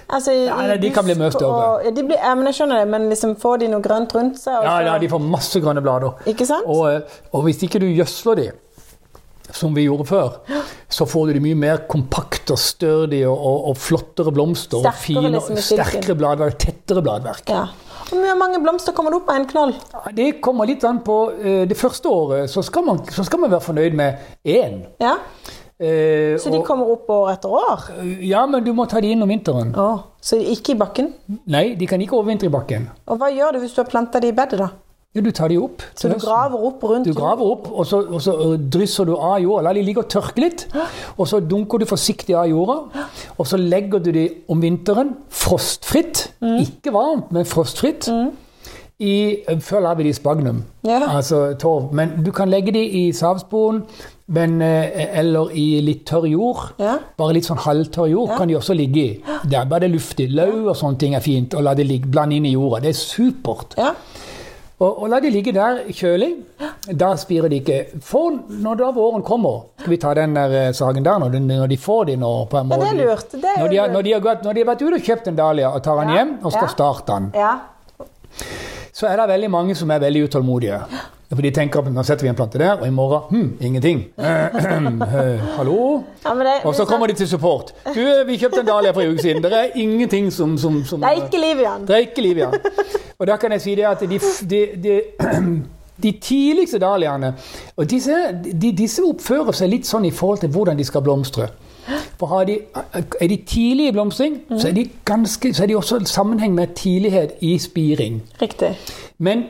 Altså, 0.10 0.32
Ja, 0.46 0.56
nei, 0.62 0.78
de 0.78 0.92
kan 0.94 1.04
bli 1.08 1.16
busk 1.16 1.42
over. 1.42 1.64
og- 1.80 1.86
Ja, 1.86 1.92
blir, 1.92 2.18
ja, 2.22 2.36
men 2.36 2.46
jeg 2.46 2.54
skjønner 2.60 2.80
det, 2.84 2.88
men 2.88 3.10
liksom 3.10 3.36
får 3.42 3.60
de 3.60 3.68
noe 3.68 3.82
grønt 3.82 4.14
rundt 4.14 4.38
seg? 4.38 4.64
Ja, 4.64 4.78
så- 4.80 4.86
ja, 4.86 4.98
de 5.00 5.08
får 5.10 5.20
masse 5.22 5.60
grønne 5.62 5.82
blader. 5.82 6.14
Ikke 6.28 6.46
sant? 6.46 6.66
Og, 6.68 7.02
og 7.34 7.44
hvis 7.44 7.64
ikke 7.64 7.80
du 7.80 7.88
gjødsler 7.88 8.36
de, 8.36 8.52
som 9.52 9.74
vi 9.74 9.86
gjorde 9.88 10.06
før, 10.06 10.40
så 10.90 11.06
får 11.08 11.28
du 11.28 11.34
de 11.34 11.40
mye 11.40 11.56
mer 11.56 11.78
kompakte 11.90 12.52
og 12.52 12.60
stødige 12.60 13.28
og, 13.30 13.38
og, 13.40 13.68
og 13.70 13.78
flottere 13.78 14.32
blomster. 14.34 14.80
Sterkere 14.80 14.94
og 14.94 15.02
fine, 15.06 15.32
liksom 15.32 15.58
sterkere 15.58 16.16
bladverk, 16.18 16.58
tettere 16.60 17.02
bladverk. 17.06 17.50
Ja. 17.50 17.66
Hvor 18.10 18.38
mange 18.38 18.60
blomster 18.62 18.94
kommer 18.94 19.10
det 19.12 19.22
opp 19.24 19.30
av 19.30 19.36
en 19.40 19.46
knoll? 19.50 19.74
Ja, 19.94 20.12
Det 20.14 20.42
kommer 20.42 20.68
litt 20.70 20.84
an 20.86 21.00
på 21.02 21.16
eh, 21.42 21.66
Det 21.66 21.76
første 21.78 22.06
året 22.06 22.50
så 22.52 22.62
skal 22.64 22.84
man, 22.86 23.00
så 23.10 23.26
skal 23.26 23.40
man 23.40 23.50
være 23.50 23.62
fornøyd 23.66 23.94
med 23.98 24.18
én. 24.46 24.84
Ja, 25.02 25.16
Eh, 25.80 26.38
Så 26.40 26.50
de 26.52 26.58
og- 26.60 26.66
kommer 26.66 26.86
opp 26.92 27.10
år 27.10 27.32
etter 27.34 27.50
år? 27.50 27.82
ja, 28.22 28.46
men 28.46 28.64
du 28.64 28.72
må 28.74 28.86
ta 28.88 29.02
de 29.02 29.12
inn 29.12 29.22
om 29.22 29.28
vinteren. 29.30 29.74
Oh, 29.78 30.00
så 30.22 30.38
ikke 30.40 30.72
i 30.72 30.78
bakken? 30.80 31.14
Nei, 31.48 31.76
de 31.76 31.86
kan 31.86 32.00
ikke 32.00 32.16
overvintre 32.16 32.46
i 32.48 32.50
bakken. 32.50 32.90
Og 33.08 33.18
hva 33.20 33.28
gjør 33.30 33.54
du 33.54 33.60
hvis 33.60 33.74
du 33.76 33.82
har 33.84 33.90
planta 33.90 34.20
de 34.22 34.28
i 34.28 34.32
bedet, 34.32 34.58
da? 34.60 34.70
Jo, 35.16 35.22
du 35.22 35.32
tar 35.32 35.48
de 35.48 35.58
opp. 35.58 35.82
Så 35.96 36.10
du 36.12 36.16
graver 36.20 36.60
opp 36.68 36.82
rundt 36.84 37.06
Du 37.06 37.14
graver 37.14 37.42
opp, 37.52 37.70
og 37.72 37.86
så, 37.86 38.02
og 38.14 38.20
så 38.22 38.58
drysser 38.70 39.06
du 39.06 39.16
av 39.16 39.40
jorda. 39.40 39.64
La 39.64 39.74
de 39.74 39.82
ligge 39.82 40.00
og 40.04 40.10
tørke 40.10 40.40
litt. 40.44 40.66
Og 41.18 41.26
så 41.28 41.40
dunker 41.40 41.80
du 41.80 41.86
forsiktig 41.86 42.36
av 42.36 42.48
jorda. 42.50 43.06
Og 43.38 43.46
så 43.48 43.56
legger 43.58 44.00
du 44.04 44.12
de 44.12 44.30
om 44.50 44.60
vinteren 44.62 45.16
frostfritt. 45.30 46.32
Mm. 46.42 46.60
Ikke 46.60 46.92
varmt, 46.92 47.32
men 47.32 47.46
frostfritt. 47.46 48.10
I, 49.00 49.44
før 49.60 49.82
la 49.84 49.94
vi 49.94 50.04
de 50.04 50.10
i 50.10 50.14
spagnum, 50.16 50.64
Ja. 50.88 51.02
altså 51.18 51.58
torv. 51.60 51.92
Men 51.94 52.24
du 52.24 52.32
kan 52.32 52.48
legge 52.50 52.72
de 52.72 52.80
i 52.80 53.12
savspon 53.12 53.84
men, 54.28 54.62
eh, 54.62 55.20
eller 55.20 55.52
i 55.54 55.82
litt 55.82 56.06
tørr 56.06 56.26
jord. 56.32 56.62
Ja. 56.80 56.96
Bare 57.18 57.34
litt 57.34 57.44
sånn 57.46 57.60
halvtørr 57.60 58.10
jord 58.10 58.30
Ja. 58.30 58.38
kan 58.38 58.48
de 58.48 58.56
også 58.56 58.74
ligge 58.74 58.98
i. 59.04 59.24
Der 59.50 59.66
bare 59.66 59.82
det 59.82 59.90
er 59.92 59.98
luftig. 59.98 60.30
Løv 60.32 60.68
og 60.70 60.76
sånne 60.76 60.98
ting 60.98 61.14
er 61.14 61.20
fint. 61.20 61.54
Og 61.54 61.64
la 61.64 61.74
det 61.76 61.86
ligge, 61.88 62.08
blande 62.10 62.36
inn 62.36 62.46
i 62.46 62.54
jorda. 62.56 62.80
Det 62.82 62.90
er 62.90 62.94
supert. 62.94 63.76
Ja. 63.78 63.92
Og, 64.80 65.04
og 65.04 65.10
la 65.10 65.20
de 65.20 65.30
ligge 65.30 65.54
der 65.54 65.84
kjølig. 65.92 66.32
Da 66.98 67.14
spirer 67.16 67.50
de 67.50 67.60
ikke. 67.62 68.02
For 68.02 68.32
når 68.50 68.76
da 68.78 68.92
våren 68.92 69.24
kommer 69.24 69.64
Skal 69.80 69.90
vi 69.92 69.98
ta 69.98 70.14
den 70.14 70.34
der 70.36 70.52
eh, 70.68 70.72
saken 70.74 71.04
der, 71.04 71.20
når 71.20 71.30
de, 71.32 71.40
når 71.40 71.68
de 71.68 71.78
får 71.78 72.06
de 72.06 72.16
nå 72.18 72.34
på 72.50 72.58
en 72.60 72.70
Ja, 72.72 72.78
det 72.78 72.88
er 72.88 73.06
lurt. 73.06 73.32
Det 73.32 73.44
er 73.44 73.60
Når 73.62 73.70
de, 73.70 73.78
har, 73.78 73.88
når, 73.92 74.02
de 74.02 74.12
har 74.14 74.20
gått, 74.22 74.44
når 74.44 74.54
de 74.54 74.60
har 74.64 74.68
vært 74.74 74.82
ute 74.88 74.96
og 74.96 75.02
kjøpt 75.02 75.28
en 75.28 75.36
dahlia 75.36 75.70
og 75.76 75.84
tar 75.84 76.02
den 76.06 76.14
hjem 76.16 76.38
og 76.44 76.52
skal 76.52 76.70
starte 76.70 77.08
den, 77.14 77.32
Ja. 77.36 77.54
Så 78.96 79.10
er 79.10 79.20
det 79.20 79.28
veldig 79.28 79.52
mange 79.52 79.76
som 79.76 79.92
er 79.92 80.00
veldig 80.00 80.24
utålmodige. 80.30 80.80
For 81.36 81.42
de 81.44 81.50
tenker 81.52 81.82
at 81.82 81.92
nå 81.92 82.04
setter 82.06 82.24
vi 82.24 82.30
en 82.30 82.38
plante 82.38 82.60
der, 82.62 82.78
og 82.78 82.86
i 82.88 82.94
morgen 82.94 83.24
hm, 83.32 83.48
ingenting. 83.68 84.04
Eh, 84.16 85.48
hallo? 85.58 86.04
ja 86.24 86.34
men 86.34 86.48
det, 86.48 86.54
Og 86.64 86.76
så 86.76 86.86
kommer 86.86 87.08
de 87.08 87.14
til 87.14 87.28
support. 87.28 87.74
Du, 87.96 88.04
vi 88.28 88.38
kjøpte 88.38 88.62
en 88.62 88.70
dahlia 88.70 88.94
for 88.96 89.02
en 89.04 89.12
uke 89.12 89.26
siden. 89.26 89.44
Det 89.44 89.52
er 89.52 89.76
ingenting 89.76 90.32
som, 90.32 90.58
som, 90.58 90.84
som 90.86 91.02
Det 91.02 91.10
er 91.10 91.26
ikke 91.26 91.42
liv 91.42 91.64
igjen. 91.66 91.88
det 91.88 91.96
er 91.96 92.06
ikke 92.08 92.22
liv 92.22 92.38
igjen. 92.38 92.56
Og 93.20 93.28
da 93.28 93.38
kan 93.42 93.52
jeg 93.52 93.62
si 93.62 93.76
det 93.76 93.88
at 93.90 94.00
de, 94.00 94.20
de, 94.54 94.62
de, 94.84 95.02
de 96.06 96.12
tidligste 96.22 96.80
dahliaene 96.80 97.34
og 97.76 97.90
disse, 97.90 98.16
disse 98.62 99.04
oppfører 99.04 99.56
seg 99.56 99.74
litt 99.74 99.90
sånn 99.90 100.06
i 100.06 100.12
forhold 100.16 100.46
til 100.46 100.56
hvordan 100.56 100.78
de 100.78 100.88
skal 100.88 101.04
blomstre. 101.04 101.50
For 102.20 102.26
har 102.28 102.44
de, 102.46 102.60
Er 103.22 103.28
de 103.28 103.38
tidlig 103.48 103.88
i 103.88 103.92
blomstring, 103.92 104.42
så, 104.60 104.68
er 104.68 104.74
de 104.74 104.90
ganske, 105.06 105.54
så 105.54 105.64
er 105.64 105.68
de 105.68 105.76
også 105.76 106.00
sammenheng 106.06 106.54
med 106.56 106.68
tidlighet 106.76 107.32
i 107.42 107.58
spiring. 107.58 108.22
Riktig. 108.42 108.78
Men 109.18 109.44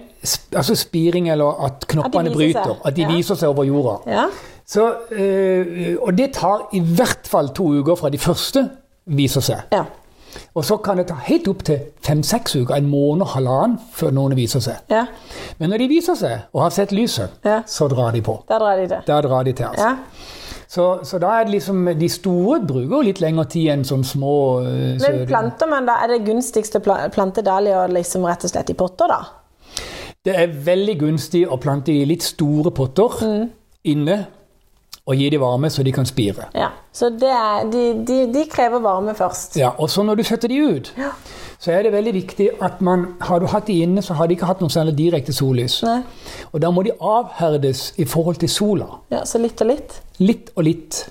altså 0.55 0.75
spiring, 0.75 1.29
eller 1.31 1.63
at 1.65 1.87
knoppene 1.87 2.29
At 2.29 2.35
bryter, 2.35 2.63
seg. 2.63 2.75
at 2.85 2.95
de 2.95 3.01
Ja. 3.01 3.11
viser 3.15 3.35
seg 3.35 3.49
over 3.49 3.63
jorda. 3.63 4.11
Ja. 4.11 4.23
Så, 4.67 4.93
øh, 5.11 5.95
og 6.01 6.17
det 6.17 6.31
tar 6.33 6.69
i 6.73 6.79
hvert 6.79 7.19
fall 7.27 7.49
to 7.49 7.63
uker 7.79 7.95
fra 7.95 8.09
de 8.09 8.17
første 8.17 8.69
viser 9.05 9.41
seg. 9.41 9.61
ja. 9.71 9.83
Og 10.55 10.65
så 10.65 10.75
kan 10.83 10.97
det 10.97 11.07
ta 11.07 11.13
helt 11.23 11.47
opp 11.47 11.61
til 11.63 11.79
fem-seks 12.03 12.55
uker, 12.55 12.75
en 12.75 12.87
måned, 12.91 13.25
halvannen, 13.25 13.77
før 13.93 14.11
noen 14.11 14.35
viser 14.35 14.59
seg. 14.59 14.73
Ja. 14.91 15.05
Men 15.59 15.69
når 15.69 15.77
de 15.77 15.87
viser 15.87 16.15
seg 16.15 16.39
og 16.53 16.61
har 16.61 16.69
sett 16.69 16.91
lyset, 16.91 17.29
Ja. 17.45 17.61
så 17.65 17.87
drar 17.87 18.11
de 18.11 18.21
på. 18.21 18.43
Da 18.49 18.57
drar 18.59 18.75
de 18.75 18.87
det. 18.87 18.99
Da 19.07 19.21
drar 19.21 19.43
de 19.43 19.53
til. 19.53 19.65
altså. 19.65 19.85
Ja. 19.85 19.95
Så, 20.67 20.85
så 21.05 21.19
da 21.21 21.29
er 21.39 21.45
det 21.45 21.53
liksom 21.59 21.85
De 21.99 22.07
store 22.09 22.59
bruker 22.65 22.95
jo 22.97 23.01
litt 23.05 23.19
lengre 23.21 23.45
tid 23.53 23.67
enn 23.75 23.83
sånne 23.85 24.07
små 24.09 24.31
øh, 24.65 24.95
Men 25.01 25.25
planter 25.29 25.69
man 25.69 25.85
da, 25.85 25.99
er 26.03 26.15
det 26.15 26.23
gunstigste 26.25 26.79
pla- 26.81 27.09
plante 27.13 27.43
dahlia 27.45 27.83
liksom 27.91 28.25
rett 28.25 28.43
og 28.47 28.49
slett 28.53 28.71
i 28.73 28.77
potter, 28.79 29.07
da? 29.13 29.19
Det 30.25 30.33
er 30.41 30.47
veldig 30.65 30.95
gunstig 31.03 31.43
å 31.47 31.59
plante 31.61 31.93
i 31.93 32.05
litt 32.09 32.23
store 32.25 32.71
potter 32.73 33.19
Mm. 33.21 33.49
inne 33.85 34.17
og 35.05 35.15
gi 35.19 35.27
dem 35.29 35.41
varme 35.43 35.69
så 35.69 35.83
de 35.85 35.91
kan 35.93 36.05
spire. 36.09 36.47
Ja. 36.57 36.71
Så 36.91 37.11
det 37.13 37.29
er, 37.29 37.67
de, 37.69 37.83
de, 38.07 38.15
de 38.33 38.45
krever 38.49 38.81
varme 38.81 39.13
først. 39.13 39.53
Ja, 39.61 39.69
og 39.77 39.89
så 39.93 40.01
når 40.01 40.17
du 40.17 40.23
setter 40.25 40.49
de 40.49 40.57
ut, 40.65 40.89
Ja. 40.97 41.11
Så 41.59 41.71
er 41.71 41.83
det 41.83 41.91
veldig 41.93 42.13
viktig 42.13 42.49
at 42.61 42.81
man 42.81 43.05
Har 43.21 43.39
du 43.39 43.45
hatt 43.47 43.67
de 43.67 43.79
inne, 43.83 44.01
så 44.01 44.13
har 44.13 44.27
de 44.27 44.35
ikke 44.35 44.45
hatt 44.45 44.59
noe 44.61 44.69
særlig 44.69 44.95
direkte 44.97 45.33
sollys. 45.33 45.81
Nei. 45.83 46.01
Og 46.53 46.61
da 46.61 46.69
må 46.71 46.83
de 46.83 46.91
avherdes 47.01 47.93
i 47.97 48.05
forhold 48.05 48.35
til 48.39 48.49
sola. 48.49 48.85
Ja, 49.11 49.23
så 49.25 49.39
litt 49.41 49.61
og 49.61 49.67
litt. 49.67 50.01
Litt 50.19 50.51
og 50.55 50.63
litt 50.63 51.05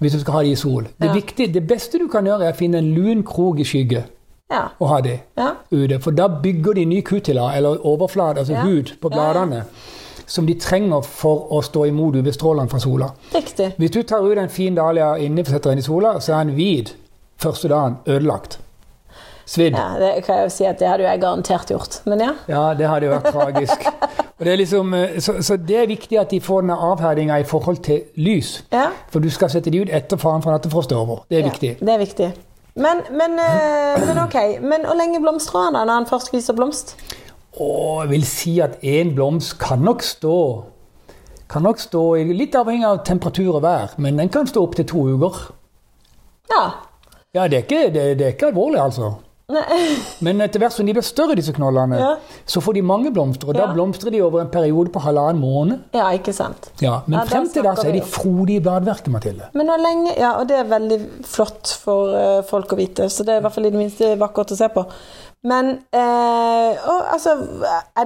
hvis 0.00 0.12
du 0.12 0.20
skal 0.20 0.32
ha 0.34 0.42
de 0.42 0.50
i 0.52 0.54
sol. 0.56 0.82
Det, 1.00 1.06
Ja. 1.08 1.12
viktige, 1.14 1.52
det 1.52 1.66
beste 1.68 1.98
du 1.98 2.08
kan 2.08 2.24
gjøre, 2.24 2.44
er 2.44 2.52
å 2.52 2.56
finne 2.56 2.78
en 2.78 2.94
lun 2.94 3.22
krok 3.22 3.58
i 3.60 3.64
skygge 3.64 4.04
Ja. 4.50 4.68
og 4.80 4.88
ha 4.88 5.00
de 5.00 5.20
Ja. 5.38 5.52
ute. 5.72 5.98
For 6.00 6.10
da 6.10 6.28
bygger 6.28 6.74
de 6.74 6.84
ny 6.84 7.00
kutila, 7.02 7.52
eller 7.56 7.78
overflate, 7.86 8.38
altså 8.38 8.54
hud, 8.62 8.92
på 9.00 9.08
bladene. 9.10 9.64
Som 10.26 10.46
de 10.46 10.54
trenger 10.54 11.02
for 11.04 11.46
å 11.50 11.62
stå 11.62 11.86
imot 11.86 12.14
UV-strålene 12.16 12.68
fra 12.68 12.78
sola. 12.78 13.10
Riktig. 13.34 13.72
Hvis 13.78 13.90
du 13.92 14.02
tar 14.02 14.20
ut 14.20 14.38
en 14.38 14.48
fin 14.48 14.74
dahlia 14.74 15.14
inne 15.16 15.40
og 15.40 15.46
setter 15.46 15.70
den 15.70 15.78
i 15.78 15.82
sola, 15.82 16.18
så 16.20 16.32
er 16.40 16.44
den 16.44 16.54
hvit 16.56 16.94
første 17.38 17.68
dagen. 17.68 17.96
Ødelagt. 18.06 18.58
Svidd. 19.46 19.76
Ja, 19.78 19.92
det 20.00 20.24
kan 20.26 20.40
jeg 20.40 20.48
jo 20.48 20.50
si 20.56 20.64
at 20.66 20.80
det 20.80 20.88
hadde 20.90 21.04
jo 21.04 21.08
jeg 21.08 21.20
garantert 21.22 21.68
gjort. 21.70 22.00
Men 22.10 22.20
ja. 22.24 22.32
Ja, 22.50 22.62
det 22.74 22.88
hadde 22.90 23.06
jo 23.06 23.12
vært 23.12 23.28
tragisk. 23.32 23.84
Og 24.38 24.44
det 24.44 24.52
er 24.52 24.58
liksom, 24.58 24.94
eh, 24.98 25.20
så, 25.22 25.36
så 25.46 25.56
det 25.56 25.76
er 25.84 25.86
viktig 25.86 26.18
at 26.20 26.30
de 26.34 26.40
får 26.42 26.64
denne 26.64 26.74
avherdinga 26.88 27.38
i 27.40 27.44
forhold 27.46 27.78
til 27.86 28.02
lys. 28.16 28.56
ja. 28.74 28.88
For 29.12 29.22
du 29.22 29.30
skal 29.30 29.48
sette 29.54 29.70
de 29.70 29.80
ut 29.84 29.92
etter 29.94 30.18
faren 30.20 30.42
For 30.42 30.50
nattefrost 30.52 30.92
er 30.92 30.98
over. 30.98 31.22
Det 31.30 31.38
er 31.38 31.46
Ja, 31.46 31.52
viktig. 31.52 31.70
det 31.80 31.94
er 31.94 31.98
viktig. 32.02 32.28
Men, 32.76 33.04
men, 33.16 33.38
eh, 33.40 34.02
men 34.06 34.18
ok. 34.26 34.34
Men 34.60 34.84
hvor 34.84 34.98
lenge 34.98 35.20
blomstrer 35.24 35.68
han 35.70 35.78
da, 35.78 35.84
når 35.88 36.00
han 36.02 36.08
først 36.10 36.32
viser 36.34 36.52
blomst? 36.58 36.96
Og 37.56 38.02
jeg 38.02 38.10
vil 38.10 38.26
si 38.28 38.58
at 38.60 38.74
én 38.84 39.14
blomst 39.16 39.54
kan 39.62 39.78
nok 39.80 40.02
stå 40.04 40.34
kan 41.48 41.62
nok 41.62 41.78
stå 41.78 42.00
Litt 42.34 42.56
avhengig 42.58 42.84
av 42.84 42.98
temperatur 43.06 43.54
og 43.54 43.62
vær, 43.62 43.94
men 44.02 44.18
den 44.18 44.28
kan 44.28 44.48
stå 44.50 44.64
opptil 44.66 44.84
to 44.90 45.04
uker. 45.14 45.38
Ja. 46.50 46.64
Ja, 47.34 47.46
det 47.48 47.60
er 47.60 47.62
ikke, 47.62 47.84
det, 47.94 48.04
det 48.18 48.26
er 48.26 48.34
ikke 48.34 48.48
alvorlig, 48.50 48.80
altså. 48.82 49.12
Men 50.26 50.40
etter 50.42 50.58
hvert 50.58 50.74
som 50.74 50.86
de 50.88 50.94
blir 50.96 51.04
større, 51.06 51.36
disse 51.38 51.52
knollene, 51.54 51.98
Ja. 52.00 52.08
så 52.50 52.60
får 52.64 52.74
de 52.74 52.82
mange 52.82 53.12
blomster. 53.14 53.48
Og 53.48 53.54
da 53.54 53.66
Ja. 53.66 53.72
blomstrer 53.72 54.10
de 54.10 54.20
over 54.22 54.40
en 54.40 54.48
periode 54.50 54.90
på 54.90 55.00
halvannen 55.00 55.40
måned. 55.40 55.84
Ja, 55.94 56.10
ikke 56.10 56.32
sant. 56.34 56.70
Ja, 56.80 57.00
Men 57.06 57.26
frem 57.28 57.48
til 57.48 57.62
da 57.62 57.74
så 57.74 57.86
er 57.88 57.92
de 57.92 58.00
frodige 58.02 58.60
bladverket, 58.60 59.08
Mathilde. 59.12 59.48
Men 59.54 59.66
hvor 59.68 59.78
lenge 59.78 60.16
Ja, 60.18 60.32
og 60.40 60.48
det 60.48 60.56
er 60.58 60.64
veldig 60.64 61.24
flott 61.24 61.68
for 61.84 62.10
uh, 62.10 62.42
folk 62.42 62.72
å 62.72 62.76
vite, 62.76 63.08
så 63.08 63.24
det 63.24 63.34
er 63.34 63.38
i 63.38 63.40
hvert 63.42 63.52
fall 63.54 63.66
i 63.66 63.70
det 63.70 63.78
minste 63.78 64.16
vakkert 64.18 64.50
å 64.50 64.56
se 64.56 64.68
på. 64.68 64.84
Men 65.44 65.78
eh, 65.92 66.76
og, 66.88 67.02
altså 67.12 67.36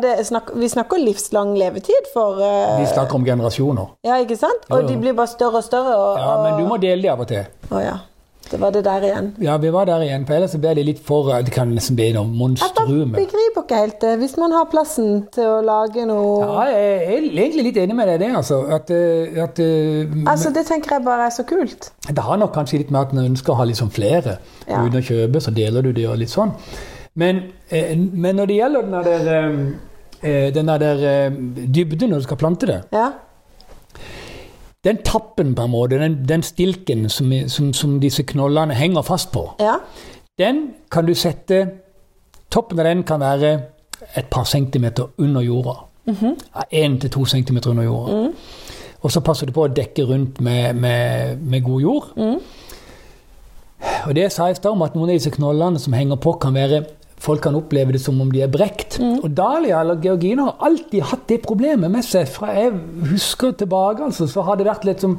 det 0.03 0.27
snakk, 0.27 0.51
Vi 0.55 0.69
snakker 0.69 0.99
livslang 1.01 1.55
levetid 1.57 2.11
for 2.13 2.37
eh, 2.43 2.81
Vi 2.83 2.87
snakker 2.91 3.15
om 3.15 3.25
generasjoner. 3.25 3.87
Ja, 4.05 4.19
ikke 4.21 4.37
sant? 4.37 4.67
Og 4.69 4.87
de 4.89 4.97
blir 5.01 5.15
bare 5.17 5.31
større 5.31 5.63
og 5.63 5.65
større. 5.65 5.95
Og, 5.97 6.19
Ja, 6.19 6.43
Men 6.43 6.61
du 6.61 6.69
må 6.69 6.77
dele 6.81 7.01
de 7.03 7.09
av 7.09 7.21
og 7.21 7.29
til. 7.29 7.47
Å 7.71 7.81
ja. 7.81 7.97
Det 8.51 8.59
var 8.61 8.73
det 8.75 8.81
der 8.85 9.05
igjen. 9.07 9.29
Ja, 9.39 9.57
vi 9.63 9.71
var 9.71 9.87
der 9.87 10.03
igjen, 10.03 10.25
for 10.27 10.35
ellers 10.35 10.57
ble 10.59 10.73
det 10.75 10.85
litt 10.87 11.01
for 11.07 11.29
Det 11.47 11.53
kan 11.55 11.71
nesten 11.71 11.95
bli 11.99 12.09
noe 12.17 12.49
Jeg 12.59 12.73
begriper 13.15 13.63
ikke 13.63 13.79
helt 13.79 14.01
det. 14.03 14.15
Hvis 14.19 14.35
man 14.41 14.55
har 14.57 14.67
plassen 14.73 15.29
til 15.35 15.47
å 15.47 15.61
lage 15.63 16.07
noe 16.09 16.41
Ja, 16.43 16.65
jeg 16.73 16.89
er 16.97 17.15
egentlig 17.45 17.65
litt 17.69 17.79
enig 17.85 17.97
med 18.01 18.11
deg 18.11 18.19
i 18.19 18.25
det, 18.25 18.33
altså. 18.41 18.59
At, 18.75 18.91
eh, 18.91 19.39
at 19.45 19.63
eh, 19.63 20.19
Altså, 20.27 20.51
Det 20.51 20.67
tenker 20.67 20.97
jeg 20.97 21.07
bare 21.07 21.29
er 21.29 21.37
så 21.37 21.47
kult. 21.47 21.93
Det 22.09 22.27
har 22.27 22.43
nok 22.43 22.53
kanskje 22.57 22.83
litt 22.83 22.91
med 22.91 23.01
at 23.01 23.15
en 23.15 23.25
ønsker 23.29 23.55
å 23.55 23.61
ha 23.61 23.69
liksom 23.71 23.91
flere 23.95 24.39
Ja. 24.67 24.83
uten 24.83 24.99
å 24.99 25.05
kjøpe, 25.05 25.41
så 25.41 25.55
deler 25.55 25.83
du 25.83 25.93
det 25.93 26.09
og 26.11 26.19
litt 26.19 26.31
sånn. 26.35 26.51
Men, 27.15 27.53
eh, 27.71 27.95
men 27.97 28.37
når 28.37 28.47
det 28.47 28.57
gjelder 28.57 28.83
den 28.83 28.93
der, 28.93 30.51
den 30.53 30.67
der 30.67 31.31
dybden 31.71 32.11
når 32.11 32.19
du 32.19 32.23
skal 32.29 32.37
plante 32.37 32.67
det 32.67 32.83
Ja. 32.93 33.13
Den 34.85 34.97
tappen, 35.05 35.55
på 35.55 35.63
en 35.63 35.71
måte, 35.71 35.99
den, 36.01 36.15
den 36.29 36.43
stilken 36.43 37.09
som, 37.13 37.33
som, 37.53 37.73
som 37.77 37.99
disse 38.01 38.23
knollene 38.23 38.75
henger 38.75 39.03
fast 39.05 39.33
på, 39.33 39.43
Ja. 39.61 39.75
den 40.39 40.71
kan 40.91 41.07
du 41.07 41.15
sette 41.15 41.67
Toppen 42.51 42.81
av 42.81 42.85
den 42.89 43.03
kan 43.07 43.21
være 43.21 43.51
et 44.17 44.27
par 44.31 44.45
centimeter 44.45 45.05
under 45.19 45.41
jorda. 45.41 45.75
Én 46.75 46.97
til 46.99 47.11
to 47.11 47.25
centimeter 47.25 47.71
under 47.71 47.85
jorda. 47.85 48.33
Og 49.03 49.13
så 49.13 49.21
passer 49.21 49.47
du 49.47 49.53
på 49.53 49.69
å 49.69 49.71
dekke 49.71 50.03
rundt 50.09 50.41
med, 50.41 50.75
med, 50.75 51.37
med 51.39 51.63
god 51.63 51.81
jord. 51.81 52.09
Og 54.07 54.15
det 54.17 54.33
sa 54.33 54.49
jeg 54.49 54.57
i 54.57 54.59
stad 54.59 54.73
om 54.75 54.83
at 54.83 54.97
noen 54.97 55.13
av 55.13 55.15
disse 55.21 55.31
knollene 55.31 55.79
som 55.79 55.95
henger 55.95 56.19
på, 56.21 56.33
kan 56.43 56.55
være 56.59 56.83
Folk 57.21 57.43
kan 57.45 57.57
oppleve 57.59 57.93
det 57.93 58.01
som 58.01 58.21
om 58.23 58.31
de 58.33 58.41
er 58.41 58.53
brekt. 58.53 58.97
Og 59.01 59.29
Dahlia 59.37 59.83
eller 59.83 60.01
Georgina 60.01 60.49
har 60.49 60.69
alltid 60.71 61.05
hatt 61.11 61.27
det 61.29 61.43
problemet 61.45 61.93
med 61.93 62.07
seg. 62.07 62.29
Fra 62.33 62.55
jeg 62.57 62.73
husker 63.11 63.53
tilbake, 63.61 64.07
altså, 64.09 64.29
så 64.31 64.45
har 64.47 64.57
det 64.57 64.69
vært 64.71 64.87
litt 64.89 65.05
som 65.05 65.19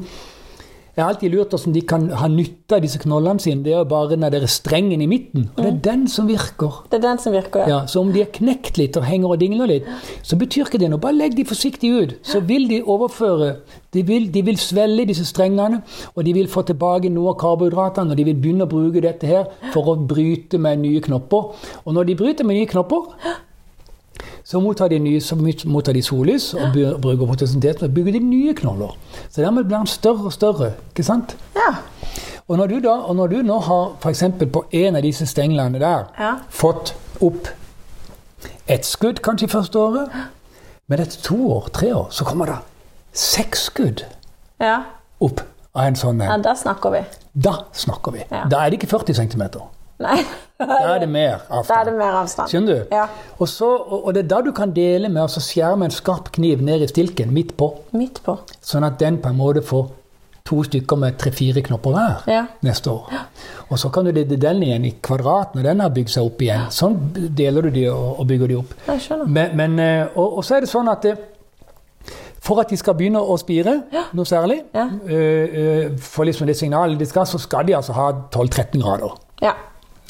Jeg 0.95 1.05
har 1.05 1.13
alltid 1.13 1.31
lurt 1.31 1.53
hvordan 1.55 1.73
de 1.75 1.81
kan 1.87 2.07
ha 2.19 2.27
nytte 2.27 2.75
av 2.75 2.81
disse 2.83 2.99
knollene 2.99 3.39
sine. 3.39 3.63
Det 3.63 3.71
er 3.71 3.77
jo 3.79 3.87
bare 3.87 4.09
den 4.11 4.25
der 4.27 4.43
strengen 4.51 5.01
i 5.01 5.07
midten. 5.07 5.45
Og 5.55 5.63
det 5.63 5.69
er 5.69 5.77
den 5.85 6.07
som 6.11 6.27
virker. 6.27 6.81
Det 6.91 6.97
er 6.99 7.05
den 7.05 7.21
som 7.23 7.35
virker, 7.35 7.63
ja. 7.63 7.67
Ja, 7.71 7.77
så 7.87 8.01
om 8.03 8.11
de 8.11 8.23
er 8.25 8.31
knekt 8.35 8.79
litt 8.79 8.99
og 8.99 9.05
henger 9.07 9.31
og 9.31 9.39
dingler 9.39 9.71
litt, 9.71 9.87
så 10.27 10.35
betyr 10.39 10.67
ikke 10.67 10.81
det 10.81 10.89
noe. 10.91 10.99
Bare 10.99 11.15
legg 11.15 11.37
de 11.37 11.45
forsiktig 11.47 11.91
ut, 11.95 12.15
så 12.27 12.41
vil 12.43 12.67
de 12.67 12.81
overføre. 12.83 13.53
De 13.95 14.03
vil, 14.07 14.27
de 14.33 14.43
vil 14.47 14.59
svelge 14.59 15.07
disse 15.07 15.23
strengene, 15.29 15.79
og 16.15 16.25
de 16.27 16.33
vil 16.35 16.51
få 16.51 16.65
tilbake 16.67 17.11
noe 17.11 17.31
av 17.31 17.39
karbohydratene. 17.39 18.11
Og 18.11 18.19
de 18.19 18.27
vil 18.27 18.41
begynne 18.43 18.67
å 18.67 18.71
bruke 18.71 19.03
dette 19.03 19.29
her 19.31 19.47
for 19.71 19.93
å 19.93 19.95
bryte 19.95 20.59
med 20.59 20.83
nye 20.83 20.99
knopper. 21.07 21.55
Og 21.85 21.95
når 21.95 22.11
de 22.11 22.17
bryter 22.19 22.47
med 22.47 22.59
nye 22.59 22.71
knopper, 22.71 23.15
så 24.51 24.59
mottar 24.59 24.89
de, 24.91 24.97
nye, 24.99 25.21
så 25.23 25.35
mottar 25.71 25.95
de 25.95 26.01
sollys 26.03 26.49
og 26.59 26.73
bruker 27.01 27.29
fotosyntesen 27.29 27.85
og 27.87 27.93
bygger 27.95 28.17
de 28.17 28.19
nye 28.25 28.53
knoller. 28.57 28.97
Så 29.29 29.39
dermed 29.45 29.63
blir 29.69 29.77
den 29.77 29.87
større 29.87 30.27
og 30.27 30.33
større. 30.35 30.73
ikke 30.91 31.05
sant? 31.07 31.37
Ja. 31.55 31.69
Og 32.47 32.57
når 32.59 32.67
du, 32.67 32.79
da, 32.83 32.97
og 33.07 33.15
når 33.15 33.27
du 33.31 33.37
nå 33.47 33.59
har 33.63 33.93
f.eks. 34.01 34.23
på 34.51 34.65
en 34.75 34.95
av 34.99 35.05
disse 35.07 35.25
stenglene 35.29 35.79
der 35.79 36.09
Ja. 36.19 36.33
fått 36.49 36.91
opp 37.21 37.47
et 38.67 38.85
skudd 38.85 39.21
kanskje 39.23 39.47
i 39.47 39.51
første 39.55 39.79
året, 39.79 40.09
men 40.87 40.99
etter 40.99 41.21
to 41.23 41.37
år, 41.51 41.69
tre 41.71 41.93
år, 41.95 42.07
så 42.11 42.27
kommer 42.27 42.45
det 42.51 42.59
seks 43.13 43.69
skudd 43.71 44.03
ja. 44.59 44.81
opp 45.21 45.45
av 45.75 45.87
en 45.87 45.95
sånn 45.95 46.19
ja 46.19 46.35
da 46.43 46.55
snakker 46.59 46.91
vi. 46.91 47.05
Da 47.33 47.55
snakker 47.71 48.11
vi. 48.11 48.25
Ja. 48.27 48.43
Da 48.51 48.65
er 48.65 48.69
det 48.73 48.81
ikke 48.81 48.91
40 48.99 49.15
cm. 49.15 49.43
Nei. 50.01 50.17
Da 50.61 50.75
er 50.95 50.99
det 51.01 51.09
mer 51.09 51.39
Da 51.47 51.57
er 51.57 51.63
det 51.63 51.71
avstand. 51.71 51.97
mer 51.97 52.17
avstand. 52.19 52.49
Skjønner 52.51 52.67
du? 52.83 52.95
Ja. 52.95 53.05
Og, 53.39 53.47
så, 53.49 53.69
og, 53.77 54.05
og 54.07 54.13
det 54.13 54.23
er 54.25 54.27
da 54.35 54.41
du 54.45 54.51
kan 54.57 54.73
dele 54.75 55.09
med 55.09 55.23
å 55.23 55.27
skjerme 55.31 55.47
skjære 55.47 55.77
med 55.81 55.89
en 55.89 55.95
skarp 55.95 56.31
kniv 56.35 56.61
ned 56.61 56.81
i 56.85 56.87
stilken 56.91 57.31
midt 57.33 57.55
på, 57.57 57.71
Midt 57.97 58.21
på. 58.25 58.35
sånn 58.61 58.85
at 58.85 58.99
den 59.01 59.17
på 59.23 59.29
en 59.31 59.37
måte 59.39 59.63
får 59.65 59.89
to 60.45 60.63
stykker 60.65 60.97
med 60.97 61.17
tre-fire 61.21 61.61
knopper 61.65 61.93
hver 61.95 62.23
Ja. 62.29 62.43
neste 62.65 62.89
år. 62.91 63.09
Og 63.71 63.77
så 63.79 63.89
kan 63.93 64.05
du 64.05 64.11
dele 64.11 64.37
den 64.37 64.61
igjen 64.63 64.85
i 64.85 64.91
kvadrat 65.01 65.53
når 65.55 65.63
den 65.63 65.79
har 65.79 65.89
bygd 65.89 66.09
seg 66.09 66.25
opp 66.25 66.41
igjen. 66.41 66.67
Sånn 66.73 66.97
deler 67.37 67.61
du 67.61 67.69
de 67.71 67.87
og, 67.91 68.25
bygger 68.27 68.47
de 68.47 68.55
opp. 68.61 68.73
Jeg 68.87 68.99
skjønner. 69.05 69.27
Men, 69.27 69.55
men, 69.57 69.79
eh, 69.79 70.07
og, 70.15 70.37
og 70.37 70.43
så 70.43 70.57
er 70.57 70.65
det 70.65 70.69
sånn 70.69 70.89
at 70.91 71.05
eh, 71.05 71.15
for 72.41 72.59
at 72.59 72.69
de 72.73 72.77
skal 72.77 72.95
begynne 72.97 73.21
å 73.21 73.35
spire 73.37 73.75
noe 74.17 74.25
særlig, 74.25 74.63
Ja. 74.73 74.87
eh, 75.07 75.91
for 76.01 76.25
liksom 76.25 76.47
det 76.49 76.57
signalet 76.57 76.97
de 76.99 77.05
skal, 77.05 77.25
så 77.29 77.37
skal 77.39 77.65
de 77.67 77.75
altså 77.77 77.93
ha 77.93 78.11
12-13 78.33 78.81
grader. 78.81 79.13
Ja. 79.41 79.53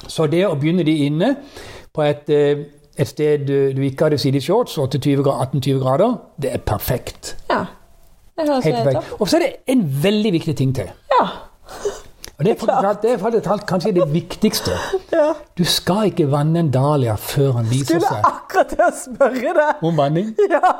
Så 0.08 0.27
det 0.31 0.46
å 0.48 0.55
begynne 0.60 0.84
de 0.88 0.96
inne 1.05 1.36
på 1.93 2.01
et, 2.03 2.29
eh, 2.29 2.63
et 2.98 3.08
sted 3.08 3.46
du 3.48 3.74
du 3.74 3.81
ikke 3.81 4.03
hadde 4.10 4.17
sittet 4.17 4.41
i 4.41 4.46
shorts, 4.46 4.77
28 4.77 5.22
gra- 5.24 5.38
18-20 5.46 5.79
grader, 5.84 6.17
det 6.41 6.53
er 6.53 6.58
perfekt. 6.58 7.36
ja. 7.50 7.65
Det 8.38 8.48
høres 8.50 8.63
Helt 8.65 8.75
perfekt. 8.84 9.12
Og 9.22 9.27
så 9.29 9.36
er 9.38 9.39
det 9.39 9.55
en 9.67 9.81
veldig 10.03 10.31
viktig 10.34 10.55
ting 10.58 10.72
til. 10.75 10.88
Ja. 11.12 11.25
Og 12.39 12.46
det 12.46 12.51
er 12.51 12.55
faktisk, 12.58 13.01
det 13.03 13.12
er 13.12 13.17
faktisk 13.22 13.65
kanskje 13.70 13.91
det 13.93 14.05
viktigste. 14.13 14.72
ja. 15.12 15.34
Du 15.58 15.63
skal 15.63 16.08
ikke 16.10 16.25
vanne 16.31 16.60
en 16.63 16.72
dahlia 16.74 17.13
før 17.22 17.51
han 17.60 17.67
viser 17.70 18.00
Skulle 18.00 18.08
seg 18.08 18.25
akkurat 18.25 18.72
til 18.72 18.81
å 18.81 18.89
spørre 18.98 19.53
det. 19.60 19.67
om 19.86 19.98
vanning. 20.00 20.31
Ja, 20.55 20.74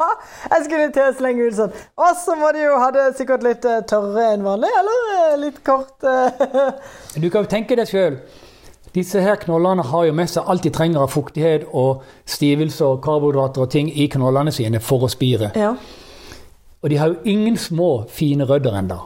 jeg 0.56 0.66
skulle 0.66 0.88
til 0.96 1.04
å 1.04 1.14
slenge 1.20 1.46
ut 1.52 1.58
sånn. 1.60 1.76
Og 2.02 2.16
så 2.24 2.36
må 2.40 2.50
de 2.56 2.64
jo 2.64 2.80
ha 2.82 2.90
det 2.96 3.06
sikkert 3.20 3.44
litt 3.46 3.66
eh, 3.70 3.82
tørre 3.92 4.32
enn 4.34 4.44
vanlig, 4.48 4.72
eller 4.82 5.12
eh, 5.20 5.38
litt 5.44 5.62
kort. 5.64 6.00
Du 6.02 7.30
kan 7.30 7.44
jo 7.44 7.50
tenke 7.52 7.78
deg 7.78 7.88
sjøl. 7.92 8.18
Disse 8.96 9.22
her 9.24 9.38
knollene 9.40 9.86
har 9.88 10.06
jo 10.06 10.14
med 10.16 10.28
seg 10.28 10.50
alt 10.52 10.66
de 10.66 10.72
trenger 10.76 11.06
av 11.06 11.14
fuktighet 11.14 11.70
og 11.72 12.02
stivelse 12.28 12.84
og 12.84 13.00
karbohydrater 13.06 13.64
og 13.64 13.72
ting 13.72 13.88
i 13.88 14.10
knollene 14.12 14.52
sine 14.52 14.82
for 14.84 15.08
å 15.08 15.12
spire. 15.12 15.54
Ja. 15.56 15.76
Og 16.82 16.90
de 16.90 16.98
har 17.00 17.14
jo 17.14 17.22
ingen 17.30 17.58
små, 17.58 18.04
fine 18.10 18.44
rødder 18.50 18.76
ennå. 18.82 19.00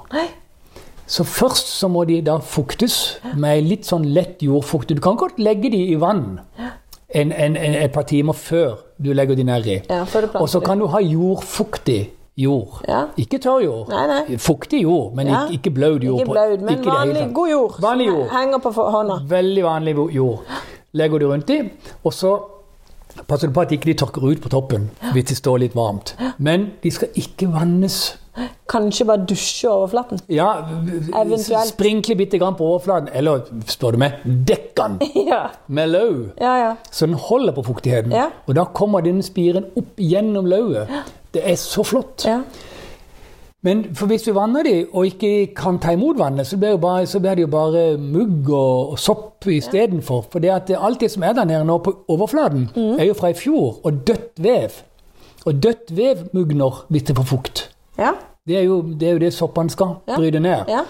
Så 1.05 1.23
først 1.23 1.69
så 1.69 1.87
må 1.91 2.03
de 2.09 2.17
da 2.25 2.39
fuktes 2.41 3.19
med 3.37 3.67
litt 3.67 3.85
sånn 3.85 4.07
lett 4.15 4.41
jordfukt. 4.41 4.89
Du 4.89 5.01
kan 5.03 5.19
godt 5.21 5.37
legge 5.37 5.69
de 5.69 5.83
i 5.91 5.99
vann 6.01 6.39
en, 6.57 7.31
en, 7.31 7.57
en, 7.57 7.75
et 7.77 7.93
par 7.93 8.07
timer 8.09 8.33
før 8.33 8.79
du 8.97 9.11
legger 9.13 9.37
de 9.37 9.45
nedi. 9.45 9.79
Ja, 9.89 10.01
Og 10.39 10.49
så 10.49 10.63
kan 10.65 10.81
du 10.81 10.87
ha 10.89 11.03
jordfuktig 11.03 12.07
jord. 12.37 12.81
Ja. 12.87 13.05
Ikke 13.17 13.39
tørr 13.39 13.61
jord. 13.63 13.89
Nei, 13.89 14.07
nei. 14.07 14.37
Fuktig 14.37 14.81
jord, 14.83 15.13
men 15.15 15.27
Ja. 15.27 15.45
ikke, 15.45 15.53
ikke 15.53 15.73
blaut 15.75 16.03
jord. 16.03 16.19
Ikke 16.19 16.31
blaut, 16.31 16.61
men 16.61 16.77
ikke 16.79 16.91
vanlig, 16.91 17.33
god 17.33 17.49
jord. 17.49 17.81
Vanlig 17.81 18.07
jord. 18.07 18.27
Henger 18.31 18.57
på 18.57 18.71
hånda. 18.71 19.19
Veldig 19.29 19.63
vanlig 19.63 19.95
jord. 20.15 20.39
Legger 20.93 21.19
du 21.19 21.27
rundt 21.31 21.49
i, 21.49 21.61
og 22.03 22.13
så 22.13 22.33
passer 23.27 23.47
du 23.47 23.53
på 23.53 23.61
at 23.61 23.71
ikke 23.71 23.85
de 23.85 23.93
tørker 23.93 24.23
ut 24.23 24.41
på 24.41 24.49
toppen 24.49 24.89
hvis 25.13 25.25
det 25.31 25.37
står 25.37 25.57
litt 25.59 25.75
varmt. 25.75 26.15
Men 26.37 26.71
de 26.83 26.91
skal 26.91 27.07
ikke 27.15 27.51
vannes. 27.51 28.17
Kanskje 28.67 29.05
bare 29.07 29.25
dusje 29.29 29.69
overflaten. 29.69 30.19
Ja, 30.29 30.49
Eventuelt. 31.21 31.67
sprinkle 31.69 32.15
bitte 32.19 32.37
grann 32.41 32.55
på 32.59 32.65
overflaten, 32.73 33.09
eller 33.13 33.45
spør 33.71 33.91
du 33.95 33.97
meg, 34.01 34.17
dekk 34.25 34.71
den 34.75 34.97
ja. 35.31 35.41
med 35.67 35.87
løv, 35.93 36.21
Ja, 36.41 36.55
ja. 36.59 36.71
så 36.91 37.05
den 37.07 37.15
holder 37.15 37.53
på 37.55 37.63
fuktigheten. 37.63 38.11
Ja. 38.11 38.25
Og 38.47 38.55
da 38.55 38.65
kommer 38.75 39.01
denne 39.05 39.23
spiren 39.23 39.69
opp 39.77 39.95
gjennom 40.01 40.45
løvet. 40.51 40.89
Det 41.33 41.43
er 41.47 41.55
så 41.55 41.83
flott. 41.83 42.25
ja. 42.27 42.41
Men 43.65 43.79
hvis 43.97 44.21
du 44.27 44.31
vanner 44.35 44.61
de 44.63 44.73
og 44.93 45.07
ikke 45.09 45.47
kan 45.57 45.79
ta 45.81 45.95
imot 45.95 46.19
vannet, 46.19 46.45
så 46.45 46.57
blir, 46.61 46.75
bare, 46.77 47.07
så 47.09 47.17
blir 47.19 47.33
det 47.39 47.41
jo 47.47 47.49
bare 47.49 47.97
mugg 47.97 48.49
og, 48.53 48.91
og 48.93 48.99
sopp 49.01 49.47
istedenfor. 49.49 50.27
For 50.29 50.39
det 50.43 50.51
at 50.53 50.69
alt 50.77 50.99
det 51.01 51.09
som 51.11 51.23
er 51.25 51.33
der 51.33 51.47
nede 51.49 51.65
nå 51.65 51.79
på 51.81 51.95
overflaten, 52.13 52.67
Mm. 52.75 52.99
er 52.99 53.05
jo 53.09 53.13
fra 53.17 53.31
i 53.33 53.33
fjor, 53.33 53.79
og 53.83 54.03
dødt 54.07 54.37
vev. 54.37 54.69
Og 55.45 55.63
dødt 55.63 55.95
vev 55.97 56.27
mugner 56.33 56.83
hvis 56.89 57.03
det 57.09 57.15
får 57.17 57.23
fukt. 57.31 57.63
Ja. 57.97 58.13
Det 58.45 58.57
er 58.59 58.65
jo 58.67 58.81
det, 58.85 59.07
er 59.07 59.13
jo 59.15 59.21
det 59.23 59.31
soppene 59.33 59.73
skal 59.73 59.95
bryte 60.05 60.39
ned. 60.39 60.67
Ja. 60.69 60.83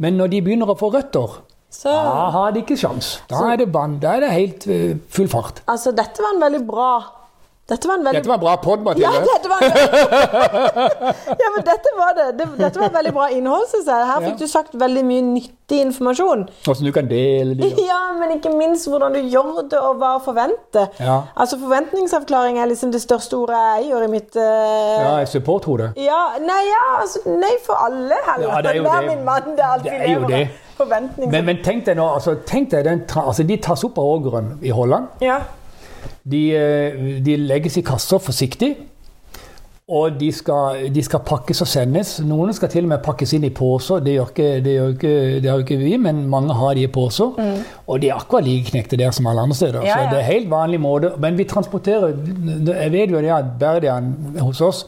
Men 0.00 0.16
når 0.16 0.30
de 0.32 0.38
begynner 0.46 0.70
å 0.72 0.76
få 0.80 0.88
røtter, 0.94 1.34
Så 1.72 1.88
da 1.92 2.30
har 2.32 2.52
de 2.52 2.62
ikke 2.62 2.76
sjans. 2.80 3.18
Da 3.28 3.42
er 3.52 3.56
det 3.60 3.66
vann. 3.74 3.98
Da 4.00 4.14
er 4.16 4.20
det 4.24 4.30
helt 4.32 4.66
eh, 4.68 4.96
full 5.12 5.28
fart. 5.28 5.60
altså, 5.66 5.92
dette 5.92 6.24
var 6.24 6.34
en 6.36 6.40
veldig 6.40 6.62
bra 6.68 6.88
Dette 7.70 7.86
var 7.88 7.94
en 7.94 8.04
veldig 8.04 8.18
Dette 8.18 8.28
var 8.28 8.34
en 8.34 8.42
bra 8.42 8.56
pod, 8.58 8.80
Ja, 8.98 9.10
Mathilde. 9.10 9.26
dette 9.32 9.48
var 9.48 9.60
Ja, 11.42 11.50
men 11.54 11.64
dette 11.64 11.92
var 11.96 12.14
det. 12.18 12.24
det. 12.38 12.46
Dette 12.58 12.80
var 12.80 12.90
veldig 12.96 13.12
bra 13.14 13.28
innhold, 13.30 13.68
syns 13.70 13.86
jeg. 13.86 14.06
Her 14.08 14.20
fikk 14.24 14.32
Ja. 14.32 14.40
du 14.40 14.46
sagt 14.50 14.74
veldig 14.74 15.04
mye 15.06 15.22
nyttig 15.22 15.78
informasjon. 15.86 16.42
Hvordan 16.64 16.84
du 16.84 16.92
kan 16.92 17.08
dele 17.08 17.54
det. 17.54 17.70
Ja, 17.86 18.00
men 18.18 18.34
ikke 18.38 18.50
minst 18.56 18.88
hvordan 18.90 19.14
du 19.14 19.20
gjør 19.20 19.62
det, 19.70 19.78
og 19.78 19.96
hva 20.02 20.10
å 20.18 20.24
forvente. 20.24 20.88
Ja. 21.00 21.20
Altså, 21.36 21.56
Forventningsavklaring 21.62 22.58
er 22.58 22.66
liksom 22.66 22.90
det 22.92 23.00
største 23.00 23.38
ordet 23.38 23.56
jeg 23.78 23.92
gjør 23.92 24.04
i 24.08 24.10
mitt 24.16 24.36
uh... 24.36 24.42
Ja, 24.42 25.24
supporthode. 25.24 25.92
Ja, 25.96 26.20
nei, 26.42 26.60
ja, 26.66 26.82
altså, 27.00 27.22
nei 27.30 27.54
for 27.64 27.78
alle 27.78 28.18
heller. 28.26 28.48
Ja, 28.48 28.60
det 28.60 28.70
er 28.74 28.82
jo 28.82 28.84
det. 28.90 29.06
min 29.08 29.24
mann, 29.24 29.54
det 29.56 29.60
er 29.64 29.72
alt 29.78 29.84
Det 29.84 29.92
er 29.92 30.12
jo 30.18 30.26
det. 30.26 30.48
Men, 31.30 31.44
men 31.46 31.62
tenk 31.62 31.86
deg 31.86 31.96
nå, 31.96 32.10
altså, 32.18 32.34
tenk 32.44 32.70
deg 32.74 32.84
den, 32.84 33.04
altså, 33.16 33.46
de 33.46 33.56
tas 33.62 33.84
opp 33.86 33.98
av 34.02 34.04
ågeren 34.18 34.56
i 34.62 34.70
Holland. 34.74 35.06
ja. 35.22 35.40
De, 36.24 36.42
eh, 36.56 37.20
de 37.24 37.36
legges 37.36 37.76
i 37.76 37.84
kasser 37.86 38.18
forsiktig. 38.22 38.74
Og 39.92 40.14
de 40.16 40.28
skal, 40.32 40.86
de 40.94 41.02
skal 41.04 41.20
pakkes 41.26 41.60
og 41.60 41.68
sendes. 41.68 42.12
Noen 42.24 42.54
skal 42.54 42.70
til 42.72 42.86
og 42.86 42.92
med 42.94 43.02
pakkes 43.04 43.32
inn 43.36 43.44
i 43.44 43.50
poser. 43.52 44.00
Det 44.00 44.14
det 44.36 44.62
det 45.02 45.50
har 45.50 45.58
jo 45.58 45.64
ikke 45.66 45.76
vi, 45.76 45.96
men 46.00 46.22
mange 46.30 46.54
har 46.54 46.74
de 46.74 46.84
i 46.86 46.86
poser. 46.86 47.34
Og 47.86 48.00
de 48.00 48.08
er 48.08 48.14
akkurat 48.14 48.44
like 48.46 48.70
knekte 48.70 48.96
der 48.96 49.10
som 49.10 49.26
alle 49.26 49.42
andre 49.42 49.54
steder. 49.56 49.82
Ja, 49.82 49.98
Ja, 49.98 50.04
Så 50.04 50.14
det 50.14 50.20
er 50.20 50.32
helt 50.32 50.50
vanlig 50.50 50.80
måte. 50.80 51.12
Men 51.18 51.36
vi 51.36 51.44
transporterer 51.44 52.14
Jeg 52.82 52.92
vet 52.92 53.10
jo 53.10 53.20
det 53.20 53.30
at 53.30 53.58
Berdian 53.58 54.14
hos 54.40 54.60
oss 54.60 54.86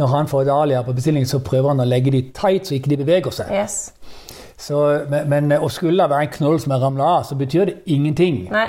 når 0.00 0.06
han 0.06 0.28
får 0.28 0.44
dahlia 0.44 0.82
på 0.82 0.92
bestilling, 0.92 1.26
så 1.28 1.38
prøver 1.44 1.68
han 1.68 1.80
å 1.80 1.84
legge 1.84 2.10
de 2.10 2.22
tight 2.32 2.68
så 2.68 2.74
ikke 2.74 2.92
de 2.92 2.96
beveger 3.02 3.34
seg. 3.36 3.50
Yes. 3.52 3.92
Så, 4.60 5.06
men, 5.10 5.28
men 5.28 5.52
og 5.58 5.70
skulle 5.72 6.02
det 6.02 6.10
være 6.10 6.28
en 6.28 6.32
knoll 6.36 6.60
som 6.60 6.72
er 6.72 6.80
ramla 6.84 7.04
av, 7.18 7.26
så 7.28 7.36
betyr 7.36 7.64
det 7.68 7.74
ingenting. 7.86 8.46
Nei. 8.52 8.68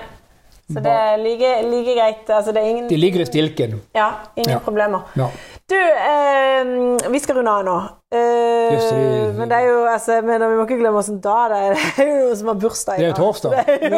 Så 0.74 0.80
det 0.84 0.92
er 0.92 1.18
like, 1.22 1.50
like 1.72 1.94
greit. 1.98 2.30
Altså, 2.30 2.52
det 2.56 2.62
er 2.64 2.70
ingen 2.74 2.88
De 2.90 2.98
ligger 2.98 3.22
i 3.22 3.26
stilken. 3.30 3.80
Ja, 3.96 4.10
ingen 4.36 4.52
Ja. 4.58 4.60
problemer. 4.66 5.02
Ja. 5.18 5.28
Du, 5.72 5.76
eh, 5.80 6.64
vi 7.12 7.20
skal 7.24 7.36
runde 7.38 7.52
av 7.52 7.64
nå. 7.64 7.76
Eh, 8.12 8.74
yes, 8.74 8.90
vi, 8.92 9.04
men 9.38 9.48
det 9.48 9.56
er 9.56 9.66
jo 9.70 9.86
altså, 9.88 10.18
men 10.28 10.42
vi 10.44 10.56
må 10.60 10.66
ikke 10.66 10.80
glemme 10.82 11.00
åssen 11.00 11.22
da 11.24 11.36
det 11.48 11.60
er. 11.64 11.76
Det 11.96 12.04
er 12.04 12.10
jo 12.10 12.18
noen 12.26 12.36
som 12.42 12.48
har 12.52 12.58
bursdag 12.60 12.96
i 12.96 13.00
Det 13.00 13.08
er 13.08 13.14
dag. 13.14 13.22
torsdag. 13.22 13.52
Det 13.56 13.92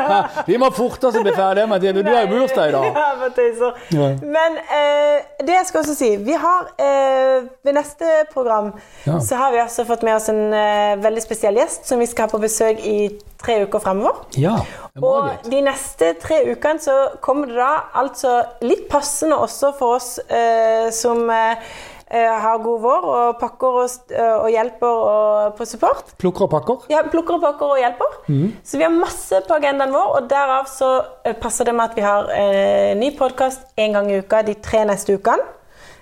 er 0.00 0.44
Vi 0.48 0.56
må 0.62 0.70
forte 0.72 1.10
oss 1.10 1.16
å 1.20 1.22
bli 1.24 1.34
ferdige 1.36 1.66
med 1.68 1.82
det. 1.84 1.92
Du 2.00 2.08
har 2.08 2.22
jo 2.24 2.30
bursdag 2.32 2.68
i 2.70 2.72
dag. 2.76 2.84
Ja, 2.96 3.08
men 3.20 3.30
tøyser. 3.36 3.72
Ja. 3.96 4.08
Men 4.38 4.56
eh, 4.62 5.16
det 5.44 5.54
jeg 5.58 5.66
skal 5.68 5.82
også 5.84 5.94
si 5.98 6.10
Vi 6.24 6.36
har 6.40 6.70
eh, 6.80 7.36
ved 7.66 7.76
neste 7.76 8.06
program 8.32 8.72
så 9.04 9.36
har 9.40 9.52
vi 9.54 9.60
også 9.62 9.84
fått 9.88 10.02
med 10.06 10.16
oss 10.16 10.28
en 10.32 10.42
eh, 10.56 10.94
veldig 11.02 11.22
spesiell 11.24 11.60
gjest 11.60 11.84
som 11.88 12.00
vi 12.00 12.08
skal 12.10 12.28
ha 12.28 12.32
på 12.32 12.40
besøk 12.42 12.80
i 12.86 12.98
tre 13.42 13.60
uker 13.66 13.82
fremover. 13.82 14.24
Ja. 14.40 14.58
Og 15.00 15.46
de 15.50 15.62
neste 15.64 16.14
tre 16.20 16.42
ukene 16.50 16.82
så 16.82 16.96
kommer 17.24 17.50
det 17.50 17.56
da 17.60 17.70
altså 18.00 18.40
litt 18.64 18.88
passende 18.90 19.38
også 19.40 19.72
for 19.78 19.98
oss 20.00 20.18
eh, 20.28 20.90
som 20.94 21.24
eh, 21.32 21.70
eh, 22.10 22.40
har 22.44 22.58
god 22.64 22.82
vår 22.82 23.06
og 23.10 23.38
pakker 23.40 23.78
og, 23.82 24.16
og 24.42 24.48
hjelper 24.52 25.04
og 25.12 25.54
på 25.58 25.68
support. 25.68 26.12
Plukker 26.20 26.46
og 26.48 26.52
pakker. 26.54 26.88
Ja, 26.92 27.04
plukker 27.10 27.38
og 27.38 27.44
pakker 27.46 27.76
og 27.76 27.80
hjelper. 27.80 28.18
Så 28.64 28.80
vi 28.80 28.86
har 28.86 28.92
masse 28.94 29.40
på 29.46 29.56
agendaen 29.56 29.94
vår, 29.94 30.12
og 30.18 30.28
derav 30.30 30.68
så 30.70 30.90
eh, 31.24 31.36
passer 31.38 31.70
det 31.70 31.76
med 31.76 31.90
at 31.90 31.96
vi 31.98 32.04
har 32.06 32.28
eh, 32.34 32.92
ny 32.98 33.14
podkast 33.18 33.72
en 33.80 33.96
gang 33.98 34.10
i 34.10 34.20
uka 34.20 34.44
de 34.46 34.58
tre 34.62 34.84
neste 34.88 35.16
ukene. 35.16 35.56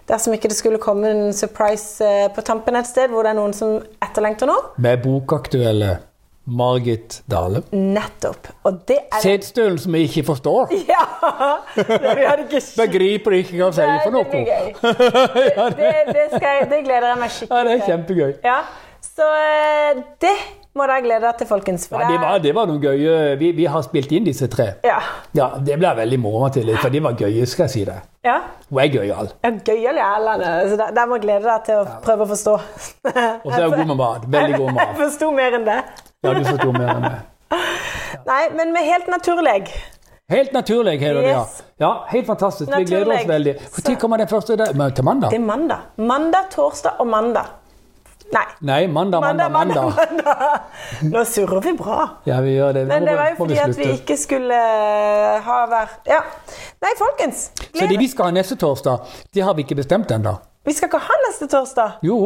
Dersom 0.08 0.32
ikke 0.32 0.48
det 0.48 0.56
skulle 0.56 0.80
komme 0.80 1.10
en 1.12 1.34
surprise 1.36 2.00
eh, 2.04 2.30
på 2.32 2.40
tampen 2.40 2.78
et 2.80 2.88
sted 2.88 3.12
hvor 3.12 3.26
det 3.26 3.34
er 3.34 3.40
noen 3.42 3.52
som 3.56 3.76
etterlengter 4.00 4.48
noe. 4.48 4.70
Med 4.80 5.02
bokaktuelle 5.04 5.98
Margit 6.48 7.20
Dale. 7.30 7.62
Nettopp. 7.72 8.48
Og 8.68 8.80
det 8.88 8.98
er 9.12 9.20
Setstølen 9.22 9.78
som 9.82 9.94
jeg 9.98 10.08
ikke 10.08 10.24
forstår. 10.30 10.72
Ja! 10.88 11.04
Det, 11.76 11.86
vi 12.18 12.26
ikke 12.46 12.62
Begriper 12.80 13.36
ikke 13.40 13.56
hva 13.58 13.68
jeg 13.68 13.78
sier 13.78 13.98
for 14.04 14.16
det 14.16 14.26
blir 14.30 14.44
noe. 14.44 14.44
gøy. 14.48 14.66
Det, 15.78 15.96
det, 16.14 16.28
skal 16.36 16.48
jeg, 16.58 16.68
det 16.70 16.84
gleder 16.86 17.10
jeg 17.12 17.20
meg 17.24 17.42
Ja, 17.50 17.64
det 17.68 17.74
er 17.78 17.84
kjempegøy. 17.90 18.32
Ja, 18.44 18.60
Så 19.04 19.26
eh, 19.34 20.00
det 20.22 20.36
må 20.78 20.84
dere 20.86 21.02
glede 21.02 21.24
dere 21.24 21.34
til, 21.40 21.48
folkens. 21.50 21.88
Ja, 21.90 22.04
det, 22.06 22.18
var, 22.22 22.36
det 22.42 22.52
var 22.54 22.68
noen 22.70 22.78
gøye 22.82 23.14
vi, 23.40 23.48
vi 23.56 23.64
har 23.66 23.82
spilt 23.82 24.12
inn 24.14 24.26
disse 24.28 24.46
tre. 24.52 24.68
Ja. 24.86 24.98
Ja, 25.34 25.48
Det 25.58 25.74
ble 25.80 25.90
veldig 25.98 26.18
moro 26.22 26.44
Mathilde, 26.44 26.76
for 26.78 26.92
de 26.94 27.00
var 27.02 27.16
gøye, 27.18 27.46
skal 27.50 27.66
jeg 27.66 27.72
si 27.74 27.82
det. 27.88 27.96
ja. 28.28 28.36
Hun 28.68 28.82
er 28.82 28.90
gøyal. 28.92 29.30
Ja, 29.42 29.50
Gøyal 29.64 29.96
Erlend. 30.04 30.42
Så 30.70 30.76
der, 30.76 30.90
der 30.92 31.06
må 31.08 31.16
glede 31.22 31.40
deg 31.48 31.62
til 31.64 31.78
å 31.80 31.84
prøve 32.04 32.26
å 32.26 32.28
forstå. 32.34 32.54
Og 32.58 33.48
så 33.48 33.62
er 33.62 33.64
hun 33.64 33.78
god 33.78 33.88
med 33.88 33.96
mat. 33.96 34.26
Veldig 34.34 34.58
god 34.60 34.72
mat. 34.76 34.82
Jeg 34.90 34.98
forsto 34.98 35.30
mer 35.32 35.56
enn 35.56 35.64
det. 35.64 35.78
Ja, 36.22 36.32
du 36.34 36.44
forsto 36.44 36.72
mer 36.74 36.88
enn 36.96 37.04
det. 37.04 37.18
Nei, 38.26 38.40
men 38.58 38.72
vi 38.74 38.80
er 38.80 38.88
helt 38.88 39.06
naturlig. 39.12 39.68
Helt 40.28 40.52
naturlig, 40.52 40.96
heter 41.00 41.20
det, 41.22 41.28
ja. 41.30 41.44
Yes. 41.44 41.62
Ja, 41.78 41.90
Helt 42.10 42.26
fantastisk. 42.26 42.72
Vi 42.76 42.84
gleder 42.84 43.12
oss 43.14 43.28
veldig. 43.28 43.54
Når 43.86 43.94
kommer 44.02 44.18
den 44.20 44.28
første? 44.28 44.56
Men 44.74 44.92
Til 44.92 45.06
mandag? 45.06 45.30
Det 45.30 45.38
er 45.38 45.46
mandag. 45.46 45.86
Mandag, 45.96 46.50
torsdag 46.50 46.98
og 46.98 47.06
mandag. 47.06 47.54
Nei. 48.34 48.42
Nei, 48.60 48.80
mandag, 48.92 49.20
mandag, 49.20 49.52
mandag. 49.52 49.94
mandag. 49.96 50.60
Nå 51.14 51.22
surrer 51.24 51.62
vi 51.64 51.72
bra. 51.78 52.08
Ja, 52.26 52.42
vi 52.44 52.58
gjør 52.58 52.74
det. 52.76 52.82
Vi 52.84 52.92
Men 52.92 53.06
det 53.06 53.14
var 53.16 53.30
jo 53.30 53.38
fordi 53.38 53.62
at 53.62 53.78
vi 53.78 53.88
ikke 53.94 54.18
skulle 54.20 54.58
eh, 54.58 55.38
ha 55.46 55.62
vært 55.70 56.10
Ja. 56.10 56.20
Nei, 56.82 56.92
folkens. 56.98 57.48
Så 57.70 57.86
det 57.86 57.96
vi 58.02 58.10
skal 58.10 58.28
ha 58.28 58.36
neste 58.36 58.58
torsdag, 58.58 59.06
det 59.32 59.46
har 59.46 59.54
vi 59.54 59.64
ikke 59.64 59.78
bestemt 59.78 60.10
ennå. 60.12 60.34
Vi 60.66 60.74
skal 60.76 60.90
ikke 60.90 61.00
ha 61.06 61.22
neste 61.28 61.48
torsdag. 61.48 62.02
Jo. 62.04 62.18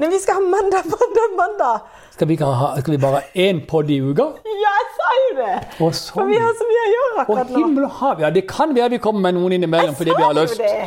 Men 0.00 0.10
vi 0.10 0.18
skal 0.22 0.38
ha 0.38 0.40
mandag, 0.40 0.86
mandag, 0.94 1.34
mandag. 1.36 1.80
Skal 2.14 2.28
vi, 2.28 2.36
ha, 2.40 2.68
skal 2.80 2.94
vi 2.94 2.98
bare 3.02 3.20
ha 3.20 3.42
én 3.44 3.60
pod 3.68 3.90
i 3.92 3.98
uka? 4.00 4.26
Ja, 4.48 4.72
jeg 4.78 4.86
sa 4.96 5.10
jo 5.18 5.34
det! 5.40 5.56
Å, 5.76 5.90
For 6.14 6.30
vi 6.30 6.38
har 6.40 6.54
så 6.56 6.68
mye 6.68 6.84
å 6.84 6.92
gjøre 6.94 7.24
akkurat 7.24 7.50
nå. 7.52 7.56
Å, 7.58 7.64
himmel 7.64 7.88
og 7.88 7.98
hav. 8.00 8.22
Ja, 8.24 8.30
det 8.32 8.46
kan 8.48 8.72
være 8.76 8.94
vi 8.96 9.00
kommer 9.04 9.26
med 9.28 9.36
noen 9.36 9.58
innimellom 9.58 9.96
fordi 9.98 10.14
vi 10.16 10.22
har 10.24 10.36
Sa 10.40 10.46
jo 10.46 10.60
det. 10.62 10.86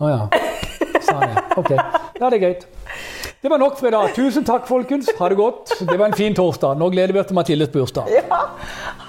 Å 0.00 0.14
ja. 0.14 0.22
Sa 1.04 1.18
det. 1.20 1.44
Ok. 1.60 1.70
Ja, 1.74 2.30
det 2.30 2.38
er 2.38 2.42
greit. 2.46 2.64
Det 3.44 3.52
var 3.52 3.60
nok 3.60 3.76
for 3.76 3.90
i 3.90 3.92
dag. 3.92 4.14
Tusen 4.16 4.46
takk, 4.48 4.64
folkens. 4.70 5.10
Ha 5.18 5.28
det 5.28 5.36
godt. 5.36 5.76
Det 5.84 5.98
var 6.00 6.08
en 6.08 6.16
fin 6.16 6.36
torsdag. 6.36 6.80
Nå 6.80 6.88
gleder 6.94 7.12
vi 7.12 7.20
oss 7.20 7.28
til 7.28 7.36
Mathildes 7.36 7.72
bursdag. 7.76 8.08
Ja. 8.14 8.40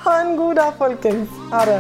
Ha 0.04 0.20
en 0.26 0.36
god 0.36 0.60
dag, 0.60 0.76
folkens. 0.82 1.32
Ha 1.56 1.64
det. 1.72 1.80